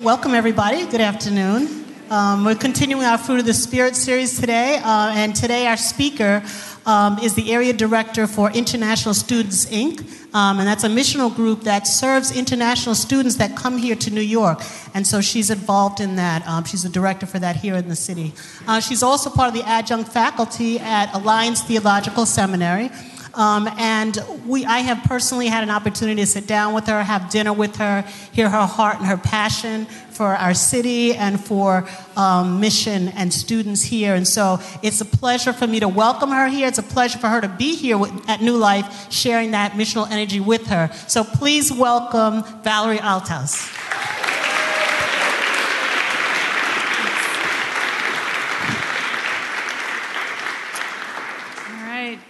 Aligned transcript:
Welcome, 0.00 0.34
everybody. 0.34 0.84
Good 0.86 1.00
afternoon. 1.00 1.84
Um, 2.10 2.44
we're 2.44 2.56
continuing 2.56 3.04
our 3.04 3.16
Fruit 3.16 3.38
of 3.38 3.46
the 3.46 3.54
Spirit 3.54 3.94
series 3.94 4.40
today, 4.40 4.80
uh, 4.82 5.12
and 5.14 5.36
today 5.36 5.68
our 5.68 5.76
speaker 5.76 6.42
um, 6.84 7.20
is 7.20 7.34
the 7.36 7.52
area 7.52 7.72
director 7.72 8.26
for 8.26 8.50
International 8.50 9.14
Students 9.14 9.66
Inc., 9.66 10.00
um, 10.34 10.58
and 10.58 10.66
that's 10.66 10.82
a 10.82 10.88
missional 10.88 11.32
group 11.32 11.60
that 11.60 11.86
serves 11.86 12.36
international 12.36 12.96
students 12.96 13.36
that 13.36 13.56
come 13.56 13.78
here 13.78 13.94
to 13.94 14.10
New 14.10 14.20
York. 14.20 14.60
And 14.94 15.06
so 15.06 15.20
she's 15.20 15.48
involved 15.48 16.00
in 16.00 16.16
that. 16.16 16.44
Um, 16.48 16.64
she's 16.64 16.82
the 16.82 16.88
director 16.88 17.24
for 17.24 17.38
that 17.38 17.54
here 17.54 17.76
in 17.76 17.88
the 17.88 17.94
city. 17.94 18.32
Uh, 18.66 18.80
she's 18.80 19.04
also 19.04 19.30
part 19.30 19.46
of 19.46 19.54
the 19.54 19.62
adjunct 19.62 20.10
faculty 20.10 20.80
at 20.80 21.14
Alliance 21.14 21.62
Theological 21.62 22.26
Seminary. 22.26 22.90
Um, 23.36 23.68
and 23.78 24.18
we, 24.46 24.64
I 24.64 24.78
have 24.78 25.02
personally 25.04 25.48
had 25.48 25.62
an 25.62 25.70
opportunity 25.70 26.22
to 26.22 26.26
sit 26.26 26.46
down 26.46 26.74
with 26.74 26.86
her, 26.86 27.02
have 27.02 27.30
dinner 27.30 27.52
with 27.52 27.76
her, 27.76 28.02
hear 28.32 28.48
her 28.48 28.66
heart 28.66 28.98
and 28.98 29.06
her 29.06 29.16
passion 29.16 29.86
for 30.10 30.36
our 30.36 30.54
city 30.54 31.14
and 31.14 31.40
for 31.40 31.88
um, 32.16 32.60
mission 32.60 33.08
and 33.08 33.32
students 33.32 33.82
here. 33.82 34.14
And 34.14 34.26
so 34.26 34.60
it's 34.82 35.00
a 35.00 35.04
pleasure 35.04 35.52
for 35.52 35.66
me 35.66 35.80
to 35.80 35.88
welcome 35.88 36.30
her 36.30 36.48
here. 36.48 36.68
It's 36.68 36.78
a 36.78 36.84
pleasure 36.84 37.18
for 37.18 37.28
her 37.28 37.40
to 37.40 37.48
be 37.48 37.74
here 37.74 37.98
with, 37.98 38.12
at 38.28 38.40
New 38.40 38.56
Life, 38.56 39.12
sharing 39.12 39.50
that 39.50 39.72
missional 39.72 40.08
energy 40.10 40.40
with 40.40 40.66
her. 40.68 40.90
So 41.08 41.24
please 41.24 41.72
welcome 41.72 42.44
Valerie 42.62 42.98
Althaus. 42.98 44.33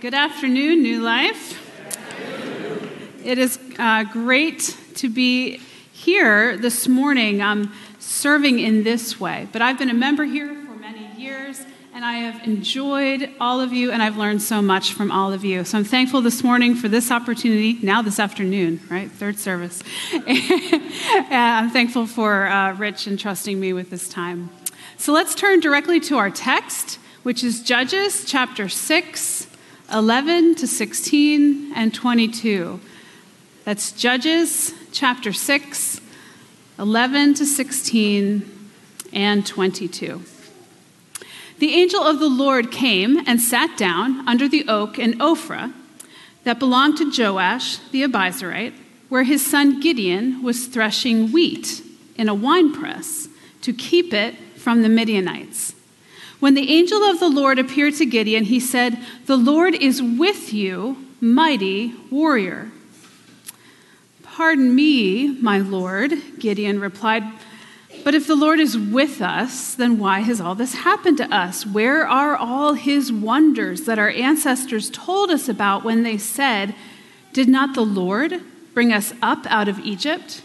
Good 0.05 0.13
afternoon, 0.13 0.83
New 0.83 1.01
Life. 1.01 1.59
It 3.25 3.39
is 3.39 3.59
uh, 3.79 4.05
great 4.05 4.77
to 4.97 5.09
be 5.09 5.57
here 5.95 6.59
this 6.59 6.87
morning 6.87 7.41
um, 7.41 7.73
serving 8.01 8.59
in 8.59 8.85
this 8.85 9.19
way. 9.19 9.49
But 9.51 9.63
I've 9.63 9.79
been 9.79 9.89
a 9.89 9.95
member 9.95 10.25
here 10.25 10.49
for 10.49 10.75
many 10.75 11.11
years, 11.17 11.65
and 11.95 12.05
I 12.05 12.17
have 12.17 12.47
enjoyed 12.47 13.31
all 13.41 13.63
of 13.63 13.73
you, 13.73 13.93
and 13.93 14.03
I've 14.03 14.19
learned 14.19 14.43
so 14.43 14.61
much 14.61 14.93
from 14.93 15.11
all 15.11 15.33
of 15.33 15.43
you. 15.43 15.65
So 15.65 15.79
I'm 15.79 15.85
thankful 15.85 16.21
this 16.21 16.45
morning 16.45 16.75
for 16.75 16.91
this 16.91 17.11
opportunity, 17.11 17.79
now 17.81 18.03
this 18.03 18.21
afternoon, 18.21 18.81
right? 18.91 19.11
Third 19.11 19.39
service. 19.39 19.83
I'm 20.13 21.71
thankful 21.71 22.07
for 22.07 22.47
uh, 22.47 22.75
Rich 22.75 23.09
entrusting 23.09 23.59
me 23.59 23.73
with 23.73 23.89
this 23.89 24.11
time. 24.11 24.51
So 24.99 25.15
let's 25.15 25.35
turn 25.35 25.61
directly 25.61 25.99
to 26.01 26.19
our 26.19 26.29
text, 26.29 26.99
which 27.23 27.43
is 27.43 27.63
Judges 27.63 28.27
chapter 28.27 28.69
6 28.69 29.47
11 29.93 30.55
to 30.57 30.67
16 30.67 31.73
and 31.75 31.93
22. 31.93 32.81
That's 33.65 33.93
Judges 33.93 34.73
chapter 34.93 35.33
6, 35.33 36.01
11 36.79 37.35
to 37.35 37.47
16 37.47 38.69
and 39.13 39.47
22. 39.47 40.23
The 41.59 41.75
angel 41.75 42.03
of 42.03 42.19
the 42.19 42.29
Lord 42.29 42.73
came 42.73 43.23
and 43.27 43.41
sat 43.41 43.77
down 43.77 44.27
under 44.27 44.49
the 44.49 44.67
oak 44.69 44.99
in 44.99 45.19
Ophrah 45.19 45.73
that 46.45 46.59
belonged 46.59 46.99
to 46.99 47.11
Joash 47.11 47.79
the 47.91 48.03
Abiezrite, 48.03 48.75
where 49.09 49.23
his 49.23 49.45
son 49.45 49.81
Gideon 49.81 50.43
was 50.43 50.67
threshing 50.67 51.31
wheat 51.31 51.83
in 52.17 52.29
a 52.29 52.35
winepress 52.35 53.29
to 53.63 53.73
keep 53.73 54.13
it 54.13 54.35
from 54.57 54.83
the 54.83 54.89
Midianites. 54.89 55.75
When 56.45 56.53
the 56.53 56.71
angel 56.71 57.03
of 57.05 57.21
the 57.21 57.31
Lord 57.31 57.59
appeared 57.59 57.95
to 57.95 58.05
Gideon, 58.05 58.45
he 58.45 58.61
said, 58.61 58.99
The 59.25 59.35
Lord 59.39 59.75
is 59.75 60.03
with 60.03 60.53
you, 60.53 60.99
mighty 61.19 61.95
warrior. 62.11 62.71
Pardon 64.23 64.75
me, 64.75 65.39
my 65.41 65.57
Lord, 65.57 66.13
Gideon 66.39 66.81
replied. 66.81 67.23
But 68.05 68.15
if 68.15 68.27
the 68.27 68.35
Lord 68.35 68.61
is 68.61 68.77
with 68.77 69.23
us, 69.23 69.75
then 69.75 69.99
why 69.99 70.21
has 70.21 70.39
all 70.39 70.55
this 70.55 70.75
happened 70.75 71.17
to 71.17 71.35
us? 71.35 71.65
Where 71.65 72.07
are 72.07 72.37
all 72.37 72.75
his 72.75 73.11
wonders 73.11 73.87
that 73.87 73.99
our 73.99 74.11
ancestors 74.11 74.91
told 74.91 75.31
us 75.31 75.49
about 75.49 75.83
when 75.83 76.03
they 76.03 76.19
said, 76.19 76.75
Did 77.33 77.49
not 77.49 77.75
the 77.75 77.87
Lord 77.87 78.43
bring 78.75 78.93
us 78.93 79.15
up 79.23 79.47
out 79.47 79.67
of 79.67 79.79
Egypt? 79.79 80.43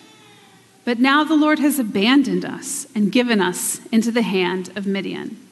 But 0.86 1.00
now 1.00 1.26
the 1.26 1.36
Lord 1.36 1.59
has 1.59 1.78
abandoned 1.78 2.46
us 2.46 2.88
and 2.96 3.12
given 3.12 3.42
us 3.42 3.82
into 3.92 4.12
the 4.12 4.22
hand 4.22 4.72
of 4.78 4.88
Midian. 4.88 5.49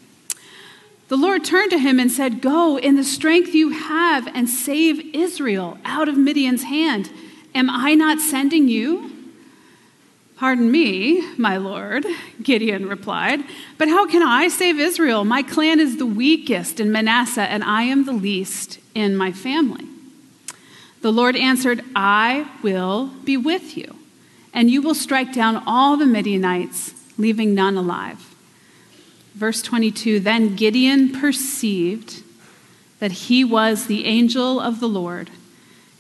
The 1.08 1.18
Lord 1.18 1.46
turned 1.46 1.72
to 1.72 1.78
him 1.78 2.00
and 2.00 2.12
said, 2.12 2.42
Go 2.42 2.78
in 2.78 2.96
the 2.96 3.04
strength 3.04 3.56
you 3.56 3.70
have 3.70 4.28
and 4.36 4.50
save 4.50 5.16
Israel 5.16 5.78
out 5.86 6.10
of 6.10 6.18
Midian's 6.18 6.64
hand. 6.64 7.10
Am 7.56 7.70
I 7.70 7.94
not 7.96 8.20
sending 8.20 8.68
you? 8.68 9.12
Pardon 10.36 10.70
me, 10.70 11.24
my 11.38 11.58
Lord, 11.58 12.06
Gideon 12.44 12.88
replied, 12.88 13.44
but 13.80 13.88
how 13.88 14.06
can 14.06 14.22
I 14.22 14.50
save 14.50 14.80
Israel? 14.80 15.26
My 15.26 15.42
clan 15.42 15.80
is 15.80 15.98
the 15.98 16.06
weakest 16.06 16.80
in 16.80 16.92
Manasseh, 16.92 17.42
and 17.42 17.64
I 17.64 17.84
am 17.84 18.06
the 18.06 18.14
least 18.14 18.78
in 18.94 19.16
my 19.16 19.32
family. 19.32 19.86
The 21.02 21.12
Lord 21.12 21.36
answered, 21.36 21.84
I 21.96 22.48
will 22.62 23.08
be 23.24 23.36
with 23.36 23.76
you, 23.76 23.96
and 24.54 24.70
you 24.70 24.84
will 24.84 24.94
strike 24.94 25.34
down 25.34 25.64
all 25.66 25.98
the 25.98 26.06
Midianites, 26.06 26.94
leaving 27.18 27.56
none 27.56 27.76
alive. 27.76 28.36
Verse 29.38 29.62
22 29.62 30.20
Then 30.20 30.56
Gideon 30.56 31.12
perceived 31.12 32.24
that 32.98 33.12
he 33.12 33.44
was 33.44 33.86
the 33.86 34.06
angel 34.06 34.60
of 34.60 34.80
the 34.80 34.90
Lord. 34.90 35.30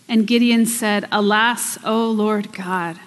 And 0.10 0.26
Gideon 0.26 0.66
said, 0.66 1.08
Alas, 1.12 1.78
O 1.84 2.10
Lord 2.10 2.52
God, 2.52 2.98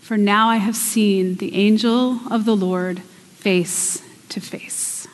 for 0.00 0.16
now 0.16 0.48
I 0.48 0.56
have 0.56 0.74
seen 0.74 1.36
the 1.36 1.54
angel 1.54 2.18
of 2.32 2.44
the 2.44 2.56
Lord 2.56 2.98
face 2.98 4.02
to 4.30 4.40
face. 4.40 5.06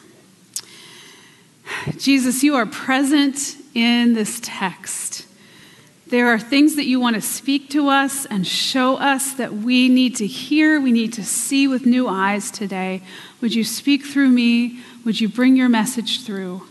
Jesus, 1.99 2.43
you 2.43 2.54
are 2.54 2.65
present 2.65 3.56
in 3.75 4.15
this 4.15 4.41
text. 4.43 5.22
There 6.12 6.28
are 6.28 6.38
things 6.38 6.76
that 6.76 6.84
you 6.84 7.00
want 7.00 7.16
to 7.16 7.22
speak 7.22 7.70
to 7.70 7.88
us 7.88 8.26
and 8.26 8.46
show 8.46 8.96
us 8.98 9.32
that 9.32 9.54
we 9.54 9.88
need 9.88 10.14
to 10.16 10.26
hear, 10.26 10.78
we 10.78 10.92
need 10.92 11.14
to 11.14 11.24
see 11.24 11.66
with 11.66 11.86
new 11.86 12.06
eyes 12.06 12.50
today. 12.50 13.00
Would 13.40 13.54
you 13.54 13.64
speak 13.64 14.04
through 14.04 14.28
me? 14.28 14.80
Would 15.06 15.22
you 15.22 15.28
bring 15.30 15.56
your 15.56 15.70
message 15.70 16.22
through? 16.22 16.64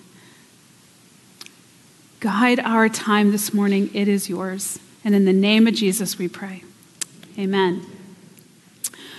Guide 2.19 2.59
our 2.59 2.87
time 2.87 3.31
this 3.31 3.51
morning. 3.51 3.89
It 3.95 4.07
is 4.07 4.29
yours. 4.29 4.77
And 5.03 5.15
in 5.15 5.25
the 5.25 5.33
name 5.33 5.65
of 5.65 5.73
Jesus, 5.73 6.19
we 6.19 6.27
pray. 6.27 6.63
Amen. 7.35 7.83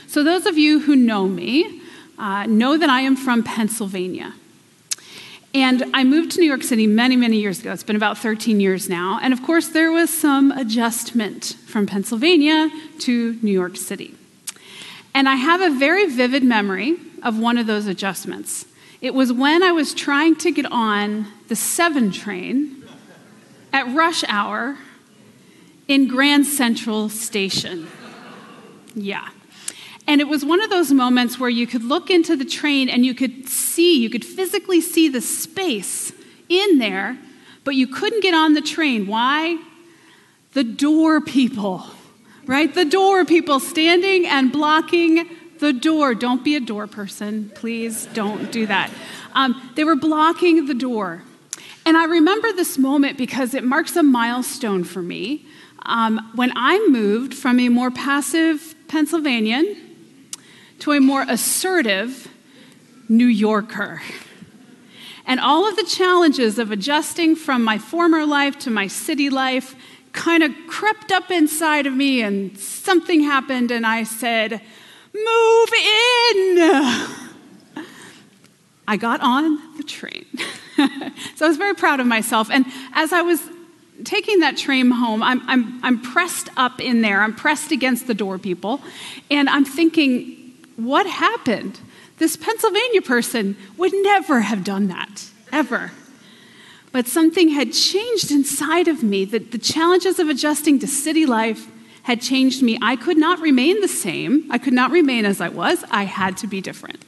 So, 0.06 0.22
those 0.22 0.46
of 0.46 0.56
you 0.56 0.82
who 0.82 0.94
know 0.94 1.26
me 1.26 1.80
uh, 2.16 2.46
know 2.46 2.76
that 2.76 2.88
I 2.88 3.00
am 3.00 3.16
from 3.16 3.42
Pennsylvania. 3.42 4.34
And 5.54 5.84
I 5.92 6.02
moved 6.04 6.32
to 6.32 6.40
New 6.40 6.46
York 6.46 6.62
City 6.62 6.86
many, 6.86 7.14
many 7.14 7.38
years 7.38 7.60
ago. 7.60 7.72
It's 7.72 7.82
been 7.82 7.96
about 7.96 8.16
13 8.16 8.58
years 8.58 8.88
now. 8.88 9.18
And 9.22 9.34
of 9.34 9.42
course, 9.42 9.68
there 9.68 9.92
was 9.92 10.08
some 10.08 10.50
adjustment 10.52 11.56
from 11.66 11.86
Pennsylvania 11.86 12.70
to 13.00 13.38
New 13.42 13.52
York 13.52 13.76
City. 13.76 14.14
And 15.14 15.28
I 15.28 15.34
have 15.34 15.60
a 15.60 15.68
very 15.68 16.06
vivid 16.06 16.42
memory 16.42 16.96
of 17.22 17.38
one 17.38 17.58
of 17.58 17.66
those 17.66 17.86
adjustments. 17.86 18.64
It 19.02 19.12
was 19.12 19.32
when 19.32 19.62
I 19.62 19.72
was 19.72 19.92
trying 19.92 20.36
to 20.36 20.50
get 20.50 20.64
on 20.72 21.26
the 21.48 21.56
7 21.56 22.12
train 22.12 22.82
at 23.72 23.86
rush 23.94 24.24
hour 24.28 24.78
in 25.86 26.08
Grand 26.08 26.46
Central 26.46 27.10
Station. 27.10 27.88
Yeah. 28.94 29.28
And 30.06 30.20
it 30.20 30.28
was 30.28 30.44
one 30.44 30.60
of 30.62 30.70
those 30.70 30.92
moments 30.92 31.38
where 31.38 31.50
you 31.50 31.66
could 31.66 31.84
look 31.84 32.10
into 32.10 32.36
the 32.36 32.44
train 32.44 32.88
and 32.88 33.06
you 33.06 33.14
could 33.14 33.48
see, 33.48 33.98
you 33.98 34.10
could 34.10 34.24
physically 34.24 34.80
see 34.80 35.08
the 35.08 35.20
space 35.20 36.12
in 36.48 36.78
there, 36.78 37.18
but 37.64 37.74
you 37.74 37.86
couldn't 37.86 38.22
get 38.22 38.34
on 38.34 38.54
the 38.54 38.60
train. 38.60 39.06
Why? 39.06 39.58
The 40.54 40.64
door 40.64 41.20
people, 41.20 41.84
right? 42.46 42.72
The 42.74 42.84
door 42.84 43.24
people 43.24 43.60
standing 43.60 44.26
and 44.26 44.52
blocking 44.52 45.28
the 45.60 45.72
door. 45.72 46.14
Don't 46.14 46.44
be 46.44 46.56
a 46.56 46.60
door 46.60 46.86
person, 46.86 47.50
please 47.54 48.06
don't 48.06 48.50
do 48.50 48.66
that. 48.66 48.90
Um, 49.34 49.70
they 49.76 49.84
were 49.84 49.96
blocking 49.96 50.66
the 50.66 50.74
door. 50.74 51.22
And 51.86 51.96
I 51.96 52.04
remember 52.04 52.52
this 52.52 52.76
moment 52.76 53.16
because 53.16 53.54
it 53.54 53.64
marks 53.64 53.96
a 53.96 54.02
milestone 54.02 54.84
for 54.84 55.02
me. 55.02 55.46
Um, 55.84 56.30
when 56.34 56.52
I 56.54 56.86
moved 56.88 57.34
from 57.34 57.58
a 57.58 57.68
more 57.68 57.90
passive 57.90 58.74
Pennsylvanian 58.88 59.91
to 60.82 60.90
a 60.90 61.00
more 61.00 61.24
assertive 61.28 62.26
New 63.08 63.26
Yorker. 63.26 64.02
And 65.24 65.38
all 65.38 65.68
of 65.68 65.76
the 65.76 65.84
challenges 65.84 66.58
of 66.58 66.72
adjusting 66.72 67.36
from 67.36 67.62
my 67.62 67.78
former 67.78 68.26
life 68.26 68.58
to 68.60 68.70
my 68.70 68.88
city 68.88 69.30
life 69.30 69.76
kind 70.10 70.42
of 70.42 70.50
crept 70.66 71.12
up 71.12 71.30
inside 71.30 71.86
of 71.86 71.92
me, 71.92 72.20
and 72.20 72.58
something 72.58 73.22
happened, 73.22 73.70
and 73.70 73.86
I 73.86 74.02
said, 74.02 74.60
Move 75.14 75.68
in! 75.72 76.58
I 78.88 78.96
got 78.98 79.20
on 79.20 79.76
the 79.76 79.84
train. 79.84 80.26
so 81.36 81.44
I 81.44 81.48
was 81.48 81.58
very 81.58 81.74
proud 81.76 82.00
of 82.00 82.08
myself. 82.08 82.50
And 82.50 82.66
as 82.94 83.12
I 83.12 83.22
was 83.22 83.40
taking 84.02 84.40
that 84.40 84.56
train 84.56 84.90
home, 84.90 85.22
I'm, 85.22 85.48
I'm, 85.48 85.84
I'm 85.84 86.00
pressed 86.02 86.48
up 86.56 86.80
in 86.80 87.02
there, 87.02 87.22
I'm 87.22 87.36
pressed 87.36 87.70
against 87.70 88.08
the 88.08 88.14
door 88.14 88.36
people, 88.36 88.80
and 89.30 89.48
I'm 89.48 89.64
thinking, 89.64 90.41
what 90.76 91.06
happened? 91.06 91.80
This 92.18 92.36
Pennsylvania 92.36 93.02
person 93.02 93.56
would 93.76 93.92
never 93.92 94.40
have 94.40 94.64
done 94.64 94.88
that, 94.88 95.26
ever. 95.50 95.92
But 96.92 97.06
something 97.06 97.48
had 97.48 97.72
changed 97.72 98.30
inside 98.30 98.86
of 98.86 99.02
me, 99.02 99.24
that 99.26 99.50
the 99.50 99.58
challenges 99.58 100.18
of 100.18 100.28
adjusting 100.28 100.78
to 100.80 100.86
city 100.86 101.26
life 101.26 101.68
had 102.02 102.20
changed 102.20 102.62
me. 102.62 102.78
I 102.82 102.96
could 102.96 103.16
not 103.16 103.40
remain 103.40 103.80
the 103.80 103.88
same. 103.88 104.46
I 104.50 104.58
could 104.58 104.72
not 104.72 104.90
remain 104.90 105.24
as 105.24 105.40
I 105.40 105.48
was. 105.48 105.84
I 105.90 106.04
had 106.04 106.36
to 106.38 106.46
be 106.46 106.60
different. 106.60 107.04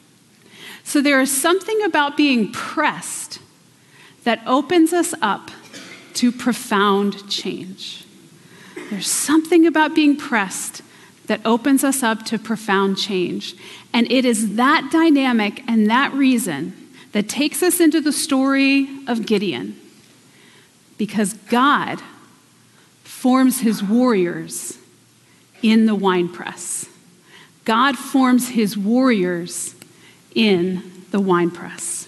So 0.84 1.00
there 1.00 1.20
is 1.20 1.30
something 1.30 1.82
about 1.82 2.16
being 2.16 2.52
pressed 2.52 3.40
that 4.24 4.40
opens 4.46 4.92
us 4.92 5.14
up 5.20 5.50
to 6.14 6.30
profound 6.30 7.28
change. 7.28 8.04
There's 8.90 9.10
something 9.10 9.66
about 9.66 9.94
being 9.94 10.16
pressed 10.16 10.82
that 11.26 11.40
opens 11.44 11.84
us 11.84 12.02
up 12.02 12.24
to 12.26 12.38
profound 12.38 12.98
change. 12.98 13.54
And 13.92 14.10
it 14.10 14.24
is 14.24 14.56
that 14.56 14.90
dynamic 14.92 15.62
and 15.68 15.88
that 15.90 16.12
reason 16.12 16.74
that 17.12 17.28
takes 17.28 17.62
us 17.62 17.80
into 17.80 18.00
the 18.00 18.12
story 18.12 18.88
of 19.06 19.24
Gideon. 19.26 19.80
Because 20.98 21.34
God 21.34 22.00
forms 23.02 23.60
his 23.60 23.82
warriors 23.82 24.78
in 25.62 25.86
the 25.86 25.94
winepress. 25.94 26.88
God 27.64 27.96
forms 27.96 28.50
his 28.50 28.76
warriors 28.76 29.74
in 30.34 30.82
the 31.10 31.20
winepress. 31.20 32.03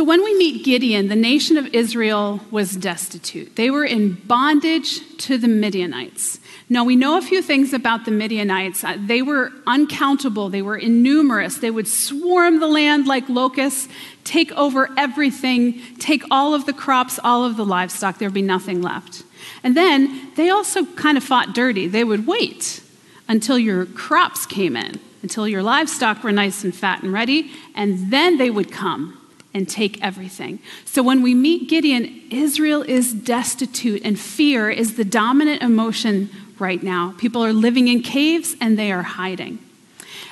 So, 0.00 0.04
when 0.04 0.24
we 0.24 0.34
meet 0.38 0.64
Gideon, 0.64 1.08
the 1.08 1.14
nation 1.14 1.58
of 1.58 1.74
Israel 1.74 2.40
was 2.50 2.74
destitute. 2.74 3.56
They 3.56 3.68
were 3.70 3.84
in 3.84 4.14
bondage 4.14 4.98
to 5.18 5.36
the 5.36 5.46
Midianites. 5.46 6.40
Now, 6.70 6.84
we 6.84 6.96
know 6.96 7.18
a 7.18 7.20
few 7.20 7.42
things 7.42 7.74
about 7.74 8.06
the 8.06 8.10
Midianites. 8.10 8.82
Uh, 8.82 8.96
they 8.98 9.20
were 9.20 9.52
uncountable, 9.66 10.48
they 10.48 10.62
were 10.62 10.78
innumerous. 10.78 11.58
They 11.58 11.70
would 11.70 11.86
swarm 11.86 12.60
the 12.60 12.66
land 12.66 13.08
like 13.08 13.28
locusts, 13.28 13.88
take 14.24 14.50
over 14.52 14.88
everything, 14.96 15.82
take 15.98 16.22
all 16.30 16.54
of 16.54 16.64
the 16.64 16.72
crops, 16.72 17.20
all 17.22 17.44
of 17.44 17.58
the 17.58 17.66
livestock. 17.66 18.16
There'd 18.16 18.32
be 18.32 18.40
nothing 18.40 18.80
left. 18.80 19.22
And 19.62 19.76
then 19.76 20.32
they 20.34 20.48
also 20.48 20.86
kind 20.86 21.18
of 21.18 21.24
fought 21.24 21.54
dirty. 21.54 21.88
They 21.88 22.04
would 22.04 22.26
wait 22.26 22.82
until 23.28 23.58
your 23.58 23.84
crops 23.84 24.46
came 24.46 24.78
in, 24.78 24.98
until 25.22 25.46
your 25.46 25.62
livestock 25.62 26.24
were 26.24 26.32
nice 26.32 26.64
and 26.64 26.74
fat 26.74 27.02
and 27.02 27.12
ready, 27.12 27.50
and 27.74 28.10
then 28.10 28.38
they 28.38 28.48
would 28.48 28.72
come 28.72 29.19
and 29.52 29.68
take 29.68 30.02
everything. 30.02 30.60
So 30.84 31.02
when 31.02 31.22
we 31.22 31.34
meet 31.34 31.68
Gideon, 31.68 32.22
Israel 32.30 32.82
is 32.82 33.12
destitute, 33.12 34.02
and 34.04 34.18
fear 34.18 34.70
is 34.70 34.96
the 34.96 35.04
dominant 35.04 35.62
emotion 35.62 36.30
right 36.58 36.82
now. 36.82 37.14
People 37.18 37.44
are 37.44 37.52
living 37.52 37.88
in 37.88 38.02
caves 38.02 38.54
and 38.60 38.78
they 38.78 38.92
are 38.92 39.02
hiding. 39.02 39.58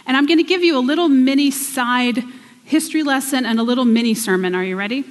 And 0.07 0.17
I'm 0.17 0.27
going 0.27 0.39
to 0.39 0.45
give 0.45 0.63
you 0.63 0.79
a 0.79 0.81
little 0.81 1.09
mini 1.09 1.51
side 1.51 2.23
history 2.65 3.03
lesson 3.03 3.45
and 3.47 3.59
a 3.59 3.63
little 3.63 3.85
mini 3.85 4.15
sermon. 4.15 4.55
Are 4.55 4.65
you 4.65 4.77
ready? 4.77 5.05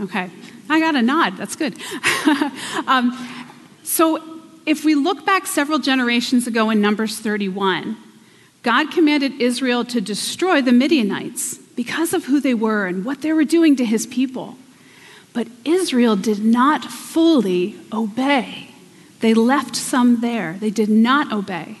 Okay. 0.00 0.30
I 0.68 0.80
got 0.80 0.94
a 0.96 1.02
nod. 1.02 1.36
That's 1.36 1.56
good. 1.56 1.76
um, 2.86 3.16
so, 3.82 4.22
if 4.66 4.84
we 4.84 4.96
look 4.96 5.24
back 5.24 5.46
several 5.46 5.78
generations 5.78 6.48
ago 6.48 6.70
in 6.70 6.80
Numbers 6.80 7.20
31, 7.20 7.96
God 8.64 8.90
commanded 8.90 9.40
Israel 9.40 9.84
to 9.84 10.00
destroy 10.00 10.60
the 10.60 10.72
Midianites 10.72 11.60
because 11.76 12.12
of 12.12 12.24
who 12.24 12.40
they 12.40 12.54
were 12.54 12.86
and 12.86 13.04
what 13.04 13.20
they 13.22 13.32
were 13.32 13.44
doing 13.44 13.76
to 13.76 13.84
his 13.84 14.06
people. 14.06 14.56
But 15.32 15.46
Israel 15.64 16.16
did 16.16 16.44
not 16.44 16.84
fully 16.84 17.76
obey. 17.92 18.70
They 19.20 19.34
left 19.34 19.76
some 19.76 20.20
there. 20.20 20.54
They 20.54 20.70
did 20.70 20.88
not 20.88 21.32
obey. 21.32 21.76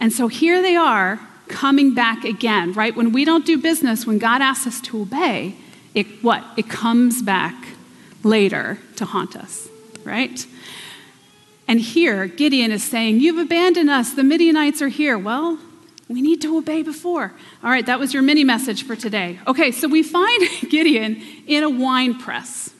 And 0.00 0.12
so 0.12 0.28
here 0.28 0.60
they 0.62 0.74
are 0.74 1.20
coming 1.48 1.94
back 1.94 2.24
again, 2.24 2.72
right? 2.72 2.96
When 2.96 3.12
we 3.12 3.24
don't 3.24 3.44
do 3.44 3.58
business, 3.58 4.06
when 4.06 4.18
God 4.18 4.40
asks 4.40 4.66
us 4.66 4.80
to 4.82 5.02
obey, 5.02 5.56
it 5.94 6.06
what? 6.22 6.42
It 6.56 6.68
comes 6.68 7.22
back 7.22 7.54
later 8.22 8.78
to 8.96 9.04
haunt 9.04 9.36
us, 9.36 9.68
right? 10.02 10.46
And 11.68 11.80
here, 11.80 12.26
Gideon 12.26 12.72
is 12.72 12.82
saying, 12.82 13.20
You've 13.20 13.38
abandoned 13.38 13.90
us. 13.90 14.12
The 14.12 14.24
Midianites 14.24 14.82
are 14.82 14.88
here. 14.88 15.16
Well, 15.16 15.58
we 16.14 16.22
need 16.22 16.40
to 16.42 16.56
obey 16.56 16.82
before. 16.82 17.32
All 17.64 17.70
right, 17.70 17.84
that 17.86 17.98
was 17.98 18.14
your 18.14 18.22
mini 18.22 18.44
message 18.44 18.84
for 18.84 18.94
today. 18.94 19.40
Okay, 19.48 19.72
so 19.72 19.88
we 19.88 20.04
find 20.04 20.48
Gideon 20.70 21.20
in 21.48 21.64
a 21.64 21.68
wine 21.68 22.16
press. 22.16 22.70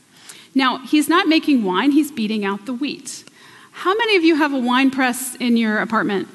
Now, 0.54 0.78
he's 0.78 1.08
not 1.08 1.26
making 1.26 1.64
wine, 1.64 1.90
he's 1.90 2.12
beating 2.12 2.44
out 2.44 2.64
the 2.64 2.72
wheat. 2.72 3.24
How 3.72 3.92
many 3.92 4.16
of 4.16 4.22
you 4.22 4.36
have 4.36 4.52
a 4.52 4.58
wine 4.58 4.92
press 4.92 5.34
in 5.34 5.56
your 5.56 5.80
apartment? 5.80 6.28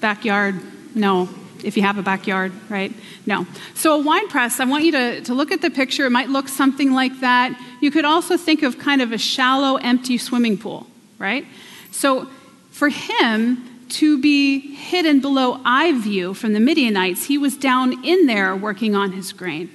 Backyard? 0.00 0.54
No. 0.94 1.28
If 1.64 1.76
you 1.76 1.82
have 1.82 1.98
a 1.98 2.02
backyard, 2.02 2.52
right? 2.68 2.92
No. 3.26 3.44
So, 3.74 4.00
a 4.00 4.04
wine 4.04 4.28
press, 4.28 4.60
I 4.60 4.64
want 4.64 4.84
you 4.84 4.92
to, 4.92 5.20
to 5.22 5.34
look 5.34 5.50
at 5.50 5.60
the 5.60 5.70
picture. 5.70 6.06
It 6.06 6.10
might 6.10 6.28
look 6.28 6.48
something 6.48 6.92
like 6.92 7.18
that. 7.18 7.60
You 7.80 7.90
could 7.90 8.04
also 8.04 8.36
think 8.36 8.62
of 8.62 8.78
kind 8.78 9.02
of 9.02 9.10
a 9.10 9.18
shallow, 9.18 9.74
empty 9.74 10.18
swimming 10.18 10.56
pool, 10.56 10.86
right? 11.18 11.44
So, 11.90 12.28
for 12.70 12.90
him, 12.90 13.67
to 13.90 14.20
be 14.20 14.74
hidden 14.74 15.20
below 15.20 15.60
eye 15.64 15.92
view 15.92 16.34
from 16.34 16.52
the 16.52 16.60
Midianites, 16.60 17.26
he 17.26 17.38
was 17.38 17.56
down 17.56 18.04
in 18.04 18.26
there 18.26 18.54
working 18.54 18.94
on 18.94 19.12
his 19.12 19.32
grain. 19.32 19.70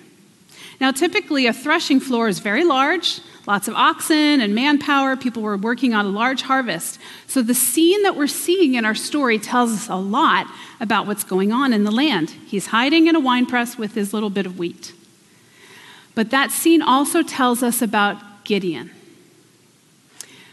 Now, 0.80 0.92
typically, 0.92 1.48
a 1.48 1.54
threshing 1.54 2.00
floor 2.00 2.28
is 2.28 2.40
very 2.40 2.64
large, 2.64 3.22
lots 3.46 3.68
of 3.68 3.76
oxen 3.76 4.42
and 4.42 4.54
manpower. 4.54 5.16
People 5.16 5.42
were 5.42 5.56
working 5.56 5.94
on 5.94 6.06
a 6.06 6.10
large 6.10 6.42
harvest. 6.42 7.00
So, 7.28 7.42
the 7.42 7.54
scene 7.54 8.04
that 8.04 8.16
we're 8.16 8.28
seeing 8.28 8.74
in 8.74 8.84
our 8.84 8.96
story 8.96 9.40
tells 9.40 9.72
us 9.72 9.88
a 9.88 9.96
lot 9.96 10.48
about 10.80 11.08
what's 11.08 11.24
going 11.24 11.52
on 11.52 11.74
in 11.74 11.84
the 11.84 11.92
land. 11.92 12.32
He's 12.48 12.68
hiding 12.68 13.08
in 13.08 13.16
a 13.16 13.20
wine 13.20 13.46
press 13.46 13.78
with 13.78 13.94
his 13.94 14.14
little 14.14 14.30
bit 14.30 14.46
of 14.46 14.58
wheat. 14.58 14.94
But 16.16 16.32
that 16.32 16.52
scene 16.52 16.82
also 16.82 17.24
tells 17.24 17.64
us 17.64 17.82
about 17.82 18.44
Gideon. 18.44 18.92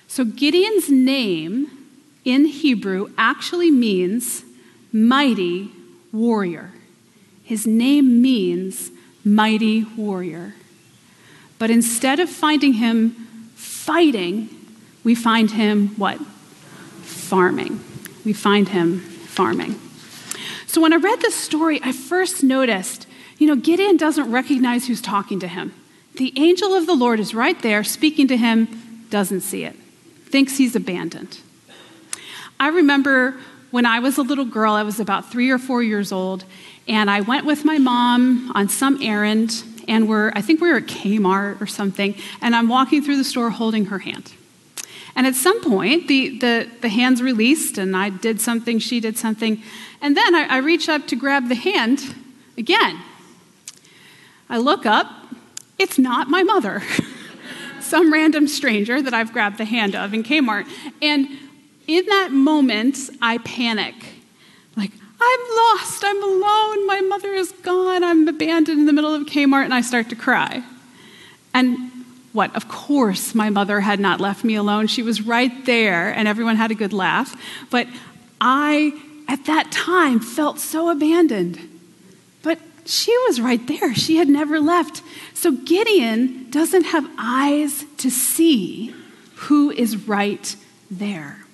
So, 0.07 0.25
Gideon's 0.25 0.91
name 0.91 1.80
in 2.25 2.45
Hebrew 2.47 3.13
actually 3.17 3.71
means 3.71 4.45
mighty 4.93 5.71
warrior. 6.13 6.73
His 7.45 7.67
name 7.67 8.21
means 8.23 8.91
mighty 9.25 9.85
warrior. 9.97 10.55
But 11.59 11.71
instead 11.71 12.21
of 12.21 12.31
finding 12.31 12.75
him 12.75 13.11
fighting, 13.55 14.49
we 15.05 15.15
find 15.15 15.51
him 15.51 15.89
what? 15.97 16.21
Farming. 17.03 17.81
We 18.25 18.33
find 18.33 18.69
him 18.69 19.01
farming. 19.01 19.75
So 20.67 20.81
when 20.81 20.93
I 20.93 20.97
read 20.97 21.21
this 21.21 21.35
story, 21.35 21.81
I 21.83 21.93
first 21.93 22.43
noticed, 22.43 23.07
you 23.39 23.47
know, 23.47 23.57
Gideon 23.57 23.97
doesn't 23.97 24.31
recognize 24.31 24.87
who's 24.87 25.01
talking 25.01 25.41
to 25.41 25.49
him. 25.49 25.75
The 26.15 26.33
angel 26.37 26.75
of 26.75 26.87
the 26.87 26.95
Lord 26.95 27.19
is 27.19 27.35
right 27.35 27.61
there 27.63 27.83
speaking 27.83 28.29
to 28.29 28.37
him, 28.37 29.07
doesn't 29.11 29.41
see 29.41 29.65
it, 29.65 29.75
thinks 30.27 30.59
he's 30.59 30.77
abandoned. 30.77 31.41
I 32.61 32.69
remember 32.69 33.37
when 33.71 33.87
I 33.87 34.01
was 34.01 34.19
a 34.19 34.23
little 34.23 34.45
girl, 34.45 34.75
I 34.75 34.83
was 34.83 35.01
about 35.01 35.33
three 35.33 35.51
or 35.51 35.59
four 35.59 35.83
years 35.83 36.13
old, 36.13 36.45
and 36.87 37.11
I 37.11 37.23
went 37.23 37.47
with 37.47 37.65
my 37.65 37.79
mom 37.79 38.53
on 38.55 38.69
some 38.69 39.01
errand, 39.03 39.65
and 39.89 40.07
we're, 40.07 40.31
I 40.35 40.43
think 40.43 40.61
we 40.61 40.71
were 40.71 40.77
at 40.77 40.85
Kmart 40.85 41.59
or 41.63 41.67
something, 41.67 42.15
and 42.43 42.55
I'm 42.55 42.69
walking 42.69 43.03
through 43.03 43.17
the 43.17 43.25
store 43.25 43.49
holding 43.49 43.87
her 43.87 44.01
hand. 44.01 44.35
And 45.17 45.27
at 45.27 45.35
some 45.35 45.63
point, 45.63 46.07
the, 46.07 46.39
the, 46.39 46.71
the 46.83 46.91
hands 46.91 47.23
released, 47.23 47.79
and 47.79 47.97
I 47.97 48.11
did 48.11 48.43
something, 48.43 48.79
she 48.79 49.01
did 49.01 49.17
something, 49.17 49.63
and 50.03 50.15
then 50.15 50.35
I, 50.35 50.47
I 50.51 50.57
reach 50.59 50.91
up 50.91 51.07
to 51.07 51.17
grab 51.17 51.49
the 51.49 51.55
hand 51.55 52.15
again. 52.59 53.01
I 54.51 54.59
look 54.59 54.85
up, 54.85 55.11
it's 55.79 55.99
not 55.99 56.29
my 56.29 56.43
mother. 56.43 56.83
some 57.81 58.13
random 58.13 58.47
stranger 58.47 59.01
that 59.01 59.15
I've 59.15 59.33
grabbed 59.33 59.57
the 59.57 59.65
hand 59.65 59.97
of 59.97 60.13
in 60.13 60.23
Kmart. 60.23 60.69
And 61.01 61.29
in 61.91 62.07
that 62.07 62.31
moment, 62.31 63.11
I 63.21 63.39
panic. 63.39 63.95
Like, 64.77 64.93
I'm 65.21 65.41
lost, 65.57 66.05
I'm 66.05 66.23
alone, 66.23 66.87
my 66.87 67.01
mother 67.01 67.35
is 67.35 67.51
gone, 67.51 68.05
I'm 68.05 68.29
abandoned 68.29 68.81
in 68.81 68.87
the 68.87 68.93
middle 68.93 69.13
of 69.13 69.27
Kmart, 69.27 69.65
and 69.65 69.75
I 69.75 69.81
start 69.81 70.09
to 70.11 70.17
cry. 70.17 70.63
And 71.53 71.91
what? 72.33 72.55
Of 72.55 72.69
course, 72.69 73.35
my 73.35 73.51
mother 73.51 73.81
had 73.81 73.99
not 73.99 74.21
left 74.21 74.45
me 74.45 74.55
alone. 74.55 74.87
She 74.87 75.03
was 75.03 75.23
right 75.23 75.65
there, 75.67 76.15
and 76.15 76.29
everyone 76.29 76.57
had 76.57 76.71
a 76.71 76.77
good 76.77 76.93
laugh. 76.93 77.35
But 77.71 77.89
I, 78.41 78.93
at 79.27 79.47
that 79.47 79.73
time, 79.73 80.21
felt 80.21 80.61
so 80.61 80.91
abandoned. 80.91 81.59
But 82.43 82.61
she 82.87 83.11
was 83.27 83.41
right 83.41 83.67
there. 83.67 83.95
She 83.97 84.17
had 84.17 84.29
never 84.29 84.61
left. 84.61 85.03
So 85.35 85.51
Gideon 85.51 86.51
doesn't 86.51 86.85
have 86.85 87.11
eyes 87.19 87.85
to 87.99 88.11
see 88.11 88.95
who 89.35 89.71
is 89.73 90.07
right 90.07 90.55
there. 90.89 91.45